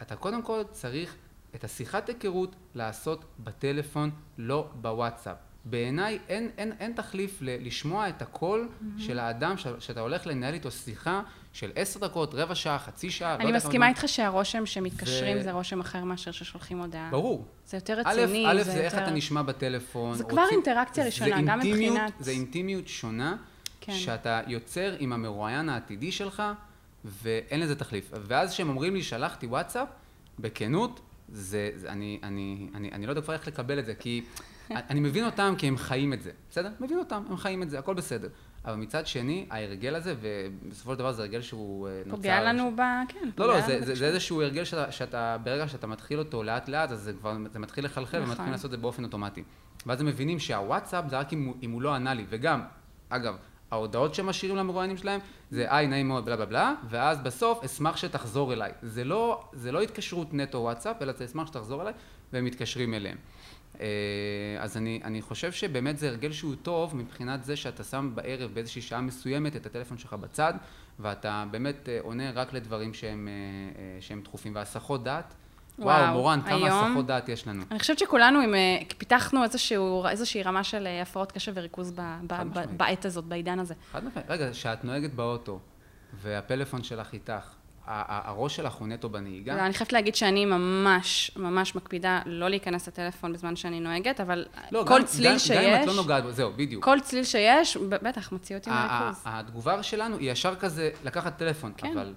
אתה 0.02 0.16
קודם 0.16 0.42
כל 0.42 0.62
צריך 0.72 1.16
את 1.56 1.64
השיחת 1.64 2.10
היכרות 2.10 2.56
לעשות 2.76 3.26
בטלפון, 3.40 4.10
לא 4.38 4.68
בוואטסאפ. 4.82 5.36
בעיניי 5.66 6.20
אין, 6.30 6.50
אין, 6.58 6.72
אין 6.80 6.94
תחליף 6.94 7.38
ל- 7.42 7.68
לשמוע 7.68 8.10
את 8.10 8.22
הקול 8.22 8.68
Mm-hmm. 8.70 9.02
של 9.02 9.20
האדם 9.20 9.58
ש- 9.58 9.68
שאתה 9.80 10.00
הולך 10.00 10.28
לנהל 10.28 10.54
איתו 10.54 10.72
שיחה 10.72 11.22
של 11.54 11.72
עשר 11.76 12.00
דקות, 12.00 12.34
רבע 12.36 12.56
שעה, 12.56 12.80
חצי 12.80 13.10
שעה, 13.12 13.30
לא 13.38 13.42
אני 13.42 13.48
כמה 13.48 13.58
מסכימה. 13.58 13.88
איתך 13.88 14.04
שהרושם 14.08 14.66
שמתקשרים 14.66 15.38
ו- 15.38 15.44
זה 15.44 15.52
רושם 15.52 15.80
אחר 15.80 16.04
מאשר 16.04 16.32
ששולחים 16.32 16.78
הודעה. 16.80 17.08
ברור. 17.12 17.46
זה 17.68 17.78
יותר 17.78 18.02
א', 18.06 18.12
רציני, 18.22 18.46
א', 18.52 18.58
זה 18.58 18.64
זה 18.72 18.82
איך 18.82 18.94
יותר- 18.94 19.04
אתה 19.06 19.12
נשמע 19.14 19.42
בטלפון. 19.42 20.14
זה 20.16 20.24
כבר 20.24 20.46
אינטראקציה 20.52 21.06
ראשונה, 21.06 21.36
זה 21.36 21.42
גם 21.42 21.62
אינטימיות- 21.62 21.94
מבחינת- 21.94 22.14
זה 22.20 22.32
אינטימיות 22.32 22.88
שונה, 22.88 23.36
כן. 23.82 23.94
שאתה 23.94 24.42
יוצר 24.48 24.96
עם 25.00 25.14
המרואיין 25.14 25.70
העתידי 25.70 26.12
שלך, 26.12 26.44
ואין 27.06 27.60
לזה 27.60 27.76
תחליף. 27.76 28.12
ואז 28.14 28.52
כשהם 28.54 28.70
אומרים 28.70 28.96
לי, 28.96 29.04
שלחתי 29.04 29.46
וואטסאפ, 29.48 29.88
בכנות, 30.40 31.00
זה, 31.30 31.72
זה 31.76 31.90
אני, 31.90 32.20
אני, 32.24 32.68
אני, 32.76 32.92
אני 32.92 33.06
לא 33.06 33.12
יודע 33.12 33.22
כבר 33.22 33.34
איך 33.34 33.48
לקבל 33.48 33.80
את 33.80 33.86
זה, 33.86 33.94
כי 33.96 34.22
אני 34.90 35.00
מבין 35.00 35.26
אותם 35.26 35.54
כי 35.58 35.68
הם 35.68 35.78
חיים 35.78 36.14
את 36.14 36.22
זה, 36.22 36.32
בסדר? 36.52 36.70
מבין 36.80 36.98
אותם, 37.00 37.24
הם 37.30 37.38
חיים 37.38 37.64
את 37.64 37.70
זה, 37.70 37.80
הכל 37.80 37.94
בסדר. 37.94 38.28
אבל 38.66 38.76
מצד 38.76 39.08
שני, 39.08 39.46
ההרגל 39.50 39.96
הזה, 39.96 40.16
ובסופו 40.22 40.92
של 40.94 41.00
דבר 41.00 41.12
זה 41.12 41.22
הרגל 41.22 41.42
שהוא 41.42 41.88
אה, 41.88 42.02
נוצר... 42.06 42.16
פוגע 42.16 42.42
לנו 42.44 42.72
ב... 42.76 42.82
כן, 43.10 43.30
לא, 43.38 43.48
לא, 43.48 43.62
זה, 43.62 43.82
זה. 43.86 43.96
זה 43.96 44.06
איזשהו 44.08 44.42
הרגל 44.42 44.64
שאתה, 44.64 44.92
שאתה, 44.92 45.38
ברגע 45.44 45.68
שאתה 45.68 45.88
מתחיל 45.88 46.20
אותו 46.20 46.44
לאט 46.44 46.70
לאט, 46.70 46.92
אז 46.92 47.00
זה 47.02 47.14
כבר, 47.14 47.38
זה 47.52 47.60
מתחיל 47.60 47.86
לחלחל 47.86 48.18
נכון. 48.18 48.28
ומתחילים 48.30 48.52
לעשות 48.52 48.66
את 48.66 48.72
זה 48.72 48.78
באופן 48.78 49.04
אוטומטי. 49.04 49.44
ואז 49.86 50.02
הם 50.02 50.08
מבינים 50.08 50.40
שהוואטסאפ 50.40 51.06
זה 51.10 51.20
רק 51.20 51.34
אם, 51.34 51.46
הוא- 51.46 51.56
אם 51.64 51.72
הוא 51.72 51.82
לא 51.82 51.94
ענה 51.96 52.14
לי, 52.14 52.26
וגם, 52.30 52.62
אגב, 53.10 53.36
ההודעות 53.72 54.16
שהם 54.16 54.26
משאירים 54.26 54.58
למרואיינים 54.58 54.98
שלהם, 54.98 55.20
זה 55.52 55.66
היי, 55.70 55.88
נעים 55.88 56.08
מאוד, 56.08 56.26
בלה 56.26 56.36
בלה 56.36 56.46
בלה, 56.46 56.74
ואז 56.90 57.20
בסוף, 57.22 57.64
אשמח 57.64 57.98
שתחזור 57.98 58.54
אליי. 58.54 58.72
זה 58.82 59.04
לא, 59.04 59.44
זה 59.54 59.72
לא 59.72 59.82
התקשרות 59.82 60.34
נטו 60.34 60.58
וואטסאפ, 60.58 61.02
אלא 61.02 61.14
זה 61.14 61.26
אשמח 61.26 61.48
שתחזור 61.48 61.82
אליי, 61.82 61.94
והם 62.34 62.46
מתקשרים 62.46 62.94
אליהם. 62.94 63.18
אה, 63.82 63.86
אז 64.60 64.78
אני, 64.78 65.00
אני 65.04 65.22
חושב 65.22 65.52
שבאמת 65.52 65.98
זה 65.98 66.08
הרגל 66.08 66.32
שהוא 66.32 66.56
טוב 66.64 66.96
מבחינת 66.96 67.44
זה 67.44 67.56
שאתה 67.56 67.84
שם 67.84 68.12
בערב 68.16 68.52
באיזושהי 68.54 68.82
שעה 68.82 69.02
מסוימת 69.02 69.56
את 69.56 69.66
הטלפון 69.66 69.98
שלך 69.98 70.14
בצד 70.14 70.54
ואתה 71.00 71.46
באמת 71.52 71.90
אה, 71.90 72.00
עונה 72.02 72.32
רק 72.32 72.54
לדברים 72.54 72.94
שהם, 72.94 73.28
אה, 73.28 74.02
שהם 74.02 74.22
דחופים. 74.22 74.56
והסחות 74.56 75.04
דעת, 75.04 75.34
וואו, 75.80 76.02
וואו, 76.02 76.14
מורן, 76.14 76.42
כמה 76.42 76.56
היום- 76.56 76.86
הסחות 76.92 77.06
דעת 77.06 77.30
יש 77.30 77.48
לנו. 77.48 77.64
אני 77.72 77.80
חושבת 77.80 78.00
שכולנו 78.00 78.40
עם, 78.40 78.54
פיתחנו 78.98 79.44
איזשהו, 79.44 80.08
איזושהי 80.08 80.44
רמה 80.44 80.64
של 80.64 80.88
הפרעות 81.02 81.32
קשב 81.32 81.52
וריכוז 81.56 81.92
ב, 81.92 82.02
ב, 82.28 82.34
ב. 82.54 82.78
בעת 82.78 83.06
הזאת, 83.06 83.26
בעידן 83.26 83.60
הזה. 83.60 83.74
חד 83.92 84.06
משמעית. 84.06 84.30
רגע, 84.30 84.52
כשאת 84.52 84.84
נוהגת 84.84 85.14
באוטו 85.14 85.60
והפלאפון 86.22 86.84
שלך 86.84 87.14
איתך, 87.14 87.54
הראש 87.90 88.56
שלך 88.56 88.74
הוא 88.74 88.88
נטו 88.88 89.10
בנהיגה? 89.10 89.56
לא, 89.56 89.62
אני 89.62 89.74
חייבת 89.74 89.94
להגיד 89.94 90.16
שאני 90.16 90.46
ממש, 90.46 91.32
ממש 91.36 91.76
מקפידה 91.76 92.22
לא 92.26 92.50
להיכנס 92.50 92.88
לטלפון 92.88 93.34
בזמן 93.34 93.56
שאני 93.56 93.80
נוהגת, 93.80 94.22
אבל 94.22 94.46
לא, 94.72 94.84
כל 94.88 95.00
גם, 95.00 95.06
צליל 95.06 95.32
גם, 95.32 95.40
שיש, 95.40 95.52
גם 95.52 95.64
אם 95.64 95.82
את 95.82 95.88
לא 95.88 95.94
נוגעת 95.94 96.24
בו, 96.24 96.32
זהו, 96.32 96.52
בדיוק. 96.56 96.84
כל 96.84 97.00
צליל 97.00 97.24
שיש, 97.24 97.78
בטח, 97.78 98.32
מוציא 98.32 98.58
אותי 98.58 98.70
מהריכוז. 98.70 99.22
התגובה 99.26 99.84
שלנו 99.84 100.18
היא 100.18 100.32
ישר 100.32 100.56
כזה 100.56 100.90
לקחת 101.04 101.38
טלפון, 101.38 101.74
כן. 101.78 101.92
אבל 101.92 102.14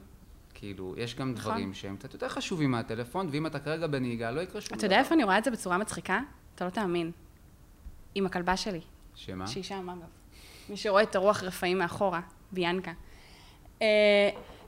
כאילו, 0.55 0.95
יש 0.97 1.15
גם 1.15 1.33
נכון. 1.33 1.53
דברים 1.53 1.75
שהם 1.75 1.97
קצת 1.97 2.13
יותר 2.13 2.29
חשובים 2.29 2.71
מהטלפון, 2.71 3.29
ואם 3.33 3.47
אתה 3.47 3.59
כרגע 3.59 3.87
בנהיגה, 3.87 4.31
לא 4.31 4.41
יקרה 4.41 4.61
שום 4.61 4.77
אתה 4.77 4.87
יודע 4.87 4.99
איפה 4.99 5.15
אני 5.15 5.25
רואה 5.25 5.39
את 5.39 5.45
זה 5.45 5.51
בצורה 5.51 5.79
מצחיקה? 5.79 6.21
אתה 6.55 6.65
לא 6.65 6.71
תאמין. 6.71 7.11
עם 8.15 8.27
הכלבה 8.27 8.57
שלי, 8.57 8.81
שמה? 9.15 9.47
שהיא 9.47 9.65
שם 9.65 9.91
אגב. 9.91 10.09
מי 10.69 10.77
שרואה 10.77 11.03
את 11.03 11.17
הרוח 11.17 11.43
רפאים 11.43 11.79
מאחורה, 11.79 12.21
ביאנקה. 12.53 12.93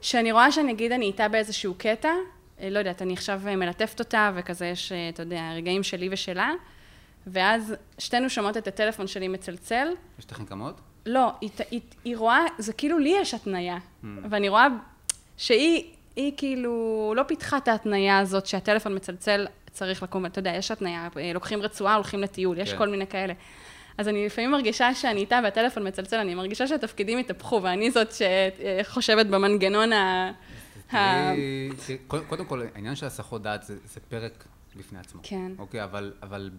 שאני 0.05 0.33
רואה 0.33 0.53
שנגיד 0.53 0.93
אני 0.93 1.07
איתה 1.07 1.29
באיזשהו 1.29 1.75
קטע, 1.79 2.09
אה, 2.61 2.71
לא 2.71 2.79
יודעת, 2.79 3.03
אני 3.03 3.13
עכשיו 3.13 3.41
אה, 3.47 3.57
מלטפת 3.57 4.01
אותה, 4.01 4.33
וכזה 4.35 4.67
יש, 4.67 4.93
אה, 4.93 5.09
אתה 5.09 5.23
יודע, 5.23 5.53
רגעים 5.57 5.83
שלי 5.83 6.09
ושלה, 6.13 6.53
ואז 7.27 7.75
שתינו 7.99 8.31
שומעות 8.31 8.57
את 8.57 8.67
הטלפון 8.67 9.07
שלי 9.07 9.29
מצלצל, 9.29 9.89
יש 10.19 10.31
לכם 10.33 10.45
כמות? 10.45 10.81
לא, 11.07 11.31
היא, 11.41 11.51
היא, 11.71 11.81
היא 12.05 12.17
רואה, 12.17 12.41
זה 12.59 12.73
כאילו 12.73 12.99
לי 12.99 13.15
יש 13.21 13.35
התניה, 13.35 13.77
Hmm. 13.77 14.07
ואני 14.31 14.49
רואה 14.49 14.67
שהיא 15.37 15.85
היא 16.17 16.33
כאילו 16.37 17.13
לא 17.17 17.23
פיתחה 17.23 17.57
את 17.57 17.69
ההתניה 17.69 18.19
הזאת 18.19 18.47
שהטלפון 18.47 18.95
מצלצל, 18.95 19.47
צריך 19.73 20.03
לקום, 20.03 20.27
אתה 20.27 20.39
יודע, 20.39 20.51
יש 20.51 20.71
התניה, 20.71 21.09
לוקחים 21.35 21.63
רצועה, 21.63 21.95
הולכים 21.95 22.21
לטיול, 22.21 22.59
יש 22.59 22.73
כן. 22.73 22.79
כל 22.79 22.89
מיני 22.89 23.07
כאלה. 23.07 23.33
אז 23.99 24.09
אני 24.09 24.27
לפעמים 24.27 24.51
מרגישה 24.51 24.95
שאני 24.95 25.21
איתה 25.21 25.41
והטלפון 25.45 25.87
מצלצל, 25.87 26.17
אני 26.17 26.35
מרגישה 26.35 26.67
שהתפקידים 26.67 27.19
התהפכו, 27.19 27.61
ואני 27.63 27.91
זאת 27.91 28.09
שחושבת 28.13 29.27
במנגנון 29.27 29.93
ה... 29.93 30.33
קודם 32.07 32.45
כל, 32.45 32.63
העניין 32.75 32.97
של 32.97 33.07
הסחות 33.07 33.43
דעת 33.43 33.63
זה, 33.63 34.01
פרק 34.09 34.45
בפני 34.77 34.99
עצמו. 34.99 35.21
כן. 35.23 35.53
אוקיי, 35.59 35.83
אבל, 35.83 36.51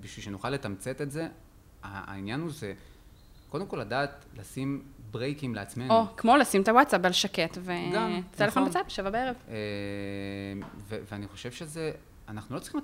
בשביל 0.00 0.24
שנוכל 0.24 0.50
לתמצת 0.50 1.00
את 1.00 1.10
זה, 1.10 1.28
העניין 1.82 2.40
הוא 2.40 2.50
זה, 2.52 2.72
קודם 3.48 3.66
כל 3.66 3.76
לדעת 3.76 4.24
לשים 4.36 4.82
ברייקים 5.10 5.54
לעצמנו. 5.54 5.94
או, 5.94 6.04
כמו 6.16 6.36
לשים 6.36 6.62
את 6.62 6.68
הוואטסאפ 6.68 7.04
על 7.04 7.12
שקט, 7.12 7.58
וטלפון 7.62 8.62
נכון. 8.62 8.64
בצד, 8.68 8.82
שבע 8.88 9.10
בערב. 9.10 9.34
אה, 9.48 9.54
ואני 10.88 11.28
חושב 11.28 11.52
שזה, 11.52 11.92
אנחנו 12.28 12.54
לא 12.54 12.60
צריכים 12.60 12.80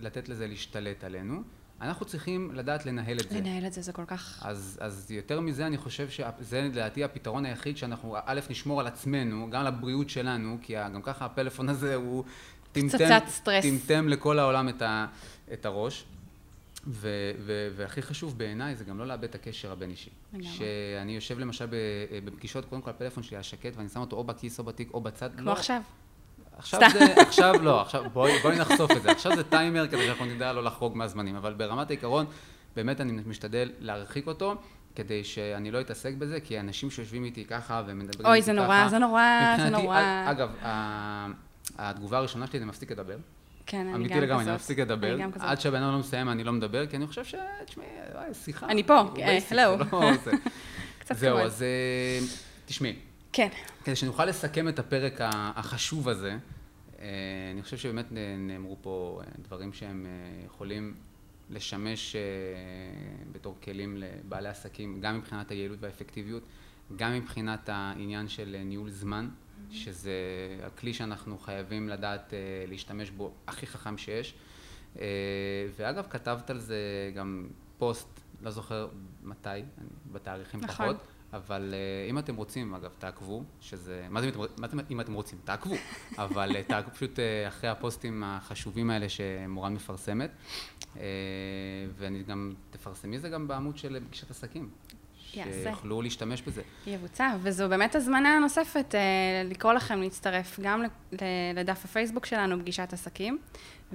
לתת 0.00 0.28
לזה 0.28 0.46
להשתלט 0.46 1.04
עלינו, 1.04 1.42
אנחנו 1.82 2.06
צריכים 2.06 2.50
לדעת 2.54 2.86
לנהל 2.86 3.20
את 3.20 3.30
זה. 3.30 3.38
לנהל 3.38 3.66
את 3.66 3.72
זה, 3.72 3.82
זה 3.82 3.92
כל 3.92 4.04
כך... 4.04 4.42
אז, 4.42 4.78
אז 4.80 5.10
יותר 5.10 5.40
מזה, 5.40 5.66
אני 5.66 5.76
חושב 5.76 6.10
שזה 6.10 6.62
לדעתי 6.62 7.04
הפתרון 7.04 7.44
היחיד 7.44 7.76
שאנחנו, 7.76 8.16
א', 8.24 8.40
נשמור 8.50 8.80
על 8.80 8.86
עצמנו, 8.86 9.50
גם 9.50 9.60
על 9.60 9.66
הבריאות 9.66 10.10
שלנו, 10.10 10.58
כי 10.62 10.74
גם 10.94 11.02
ככה 11.02 11.24
הפלאפון 11.24 11.68
הזה 11.68 11.94
הוא 11.94 12.24
פצצת 12.72 13.22
סטרס. 13.28 13.64
טמטם 13.64 14.08
לכל 14.08 14.38
העולם 14.38 14.68
את, 14.68 14.82
ה, 14.82 15.06
את 15.52 15.66
הראש. 15.66 16.04
ו, 16.86 17.08
ו, 17.38 17.68
והכי 17.76 18.02
חשוב 18.02 18.38
בעיניי 18.38 18.74
זה 18.74 18.84
גם 18.84 18.98
לא 18.98 19.06
לאבד 19.06 19.24
את 19.24 19.34
הקשר 19.34 19.72
הבין-אישי. 19.72 20.10
לגמרי. 20.32 20.48
שאני 20.48 21.14
יושב 21.14 21.38
למשל 21.38 21.66
בפגישות, 22.24 22.64
קודם 22.64 22.82
כל 22.82 22.90
הפלאפון 22.90 23.22
שלי 23.22 23.36
היה 23.36 23.42
שקט, 23.42 23.76
ואני 23.76 23.88
שם 23.88 24.00
אותו 24.00 24.16
או 24.16 24.24
בכיס 24.24 24.58
או 24.58 24.64
בתיק 24.64 24.94
או 24.94 25.00
בצד. 25.00 25.30
כמו 25.36 25.44
לא, 25.44 25.52
עכשיו. 25.52 25.82
עכשיו. 26.58 26.80
זה, 27.30 27.52
לא, 27.60 27.80
עכשיו 27.80 28.04
בואי, 28.12 28.38
בואי 28.42 28.58
נחשוף 28.58 28.90
את 28.90 29.02
זה. 29.02 29.10
עכשיו 29.10 29.36
זה 29.36 29.44
טיימר 29.44 29.88
כדי 29.88 30.06
שאנחנו 30.06 30.24
נדע 30.24 30.52
לא 30.52 30.64
לחרוג 30.64 30.96
מהזמנים, 30.96 31.36
אבל 31.36 31.54
ברמת 31.54 31.90
העיקרון, 31.90 32.26
באמת 32.76 33.00
אני 33.00 33.12
משתדל 33.26 33.70
להרחיק 33.78 34.26
אותו, 34.26 34.54
כדי 34.94 35.24
שאני 35.24 35.70
לא 35.70 35.80
אתעסק 35.80 36.14
בזה, 36.14 36.40
כי 36.40 36.60
אנשים 36.60 36.90
שיושבים 36.90 37.24
איתי 37.24 37.44
ככה 37.44 37.82
ומדברים 37.86 38.26
אוי, 38.26 38.36
איתי 38.36 38.44
זה 38.46 38.52
ככה... 38.52 38.62
נורא, 38.62 38.88
זה 38.88 38.98
נורא, 38.98 39.22
זה 39.56 39.64
מבחינתי, 39.64 39.82
נורא. 39.82 40.30
אגב, 40.30 40.50
התגובה 41.78 42.18
הראשונה 42.18 42.46
שלי 42.46 42.58
זה 42.58 42.64
מפסיק 42.64 42.92
לדבר. 42.92 43.16
כן, 43.66 43.78
אני 43.78 43.88
גם 43.88 43.94
אמיתי 43.94 44.14
כזאת. 44.14 44.22
לגמרי, 44.22 44.44
אני 44.44 44.54
מפסיק 44.54 44.78
לדבר. 44.78 45.16
עד 45.40 45.60
שהבן 45.60 45.82
אדם 45.82 45.92
לא 45.92 45.98
מסיים, 45.98 46.28
אני 46.28 46.44
לא 46.44 46.52
מדבר, 46.52 46.86
כי 46.86 46.96
אני 46.96 47.06
חושב 47.06 47.24
ש... 47.24 47.34
תשמעי, 47.66 47.86
שיחה. 48.32 48.66
אני 48.66 48.82
פה, 48.82 48.98
הוא 48.98 49.18
אה, 49.18 49.38
זה. 49.48 49.54
לא 49.54 50.16
זה. 50.24 50.30
קצת 51.00 51.16
זהו, 51.16 51.36
כבוד. 51.36 51.46
אז 51.46 51.62
אה, 51.62 52.26
תשמעי, 52.66 52.96
כן, 53.32 53.48
כדי 53.84 53.96
שנוכל 53.96 54.24
לסכם 54.24 54.68
את 54.68 54.78
הפרק 54.78 55.14
החשוב 55.56 56.08
הזה, 56.08 56.36
אה, 56.98 57.06
אני 57.52 57.62
חושב 57.62 57.76
שבאמת 57.76 58.06
נאמרו 58.38 58.76
פה 58.80 59.20
אה, 59.20 59.32
דברים 59.42 59.72
שהם 59.72 60.06
אה, 60.06 60.44
יכולים 60.46 60.94
לשמש 61.50 62.16
בתור 63.32 63.56
כלים 63.62 63.96
לבעלי 63.96 64.48
עסקים, 64.48 65.00
גם 65.00 65.18
מבחינת 65.18 65.50
היעילות 65.50 65.78
והאפקטיביות, 65.80 66.42
גם 66.96 67.14
מבחינת 67.14 67.68
העניין 67.68 68.28
של 68.28 68.56
ניהול 68.64 68.90
זמן, 68.90 69.28
שזה 69.70 70.12
הכלי 70.62 70.94
שאנחנו 70.94 71.38
חייבים 71.38 71.88
לדעת 71.88 72.32
להשתמש 72.68 73.10
בו 73.10 73.32
הכי 73.46 73.66
חכם 73.66 73.98
שיש. 73.98 74.34
ואגב, 75.76 76.06
כתבת 76.10 76.50
על 76.50 76.58
זה 76.58 76.78
גם 77.14 77.48
פוסט, 77.78 78.20
לא 78.42 78.50
זוכר 78.50 78.88
מתי, 79.22 79.48
בתאריכים 80.12 80.60
נכון. 80.60 80.86
פחות. 80.86 81.06
אבל 81.32 81.74
uh, 81.74 82.10
אם 82.10 82.18
אתם 82.18 82.36
רוצים, 82.36 82.74
אגב, 82.74 82.90
תעקבו, 82.98 83.44
שזה... 83.60 84.06
מה 84.10 84.20
זה 84.20 84.30
אם 84.90 85.00
אתם, 85.00 85.12
רוצים? 85.12 85.38
תעקבו. 85.44 85.74
אבל 86.18 86.56
uh, 86.56 86.68
תעקבו 86.68 86.94
פשוט 86.94 87.18
uh, 87.18 87.48
אחרי 87.48 87.70
הפוסטים 87.70 88.22
החשובים 88.26 88.90
האלה 88.90 89.08
שמורן 89.08 89.74
מפרסמת. 89.74 90.30
ואני 91.96 92.22
גם, 92.22 92.54
תפרסמי 92.70 93.18
זה 93.18 93.28
גם 93.28 93.48
בעמוד 93.48 93.78
של 93.78 94.00
פגישת 94.08 94.30
עסקים. 94.30 94.70
שיוכלו 95.32 96.02
להשתמש 96.02 96.42
בזה. 96.42 96.62
יבוצע, 96.86 97.30
וזו 97.42 97.68
באמת 97.68 97.94
הזמנה 97.94 98.38
נוספת 98.38 98.94
אה, 98.94 99.00
לקרוא 99.44 99.72
לכם 99.72 100.00
להצטרף 100.00 100.60
גם 100.62 100.82
לדף 101.54 101.84
הפייסבוק 101.84 102.26
שלנו, 102.26 102.58
פגישת 102.58 102.92
עסקים, 102.92 103.38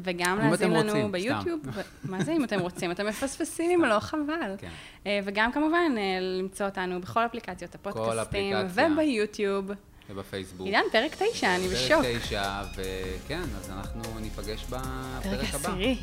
וגם 0.03 0.39
להאזין 0.39 0.71
לנו 0.71 0.87
רוצים, 0.87 1.11
ביוטיוב. 1.11 1.59
ו... 1.63 1.81
מה 2.03 2.23
זה 2.23 2.31
אם 2.31 2.43
אתם 2.43 2.59
רוצים? 2.59 2.91
אתם 2.91 3.05
מפספסים, 3.07 3.85
לא 3.85 3.99
חבל. 3.99 4.55
כן. 4.57 4.69
אה, 5.05 5.19
וגם 5.23 5.51
כמובן 5.51 5.91
אה, 5.97 6.19
למצוא 6.19 6.65
אותנו 6.65 7.01
בכל 7.01 7.25
אפליקציות 7.25 7.75
הפודקאסטים, 7.75 8.55
וביוטיוב. 8.73 9.71
ובפייסבוק. 10.09 10.67
עידן, 10.67 10.81
פרק 10.91 11.15
תשע, 11.15 11.55
אני 11.55 11.67
בשוק. 11.67 12.01
פרק 12.01 12.21
תשע, 12.21 12.61
וכן, 12.75 13.41
אז 13.59 13.69
אנחנו 13.69 14.19
ניפגש 14.19 14.63
בפרק 14.63 14.79
הבא. 15.23 15.57
פרק 15.57 15.71
עשירי. 15.71 15.97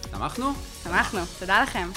תמכנו? 0.00 0.52
תמכנו, 0.82 1.20
תודה 1.38 1.62
לכם. 1.62 1.88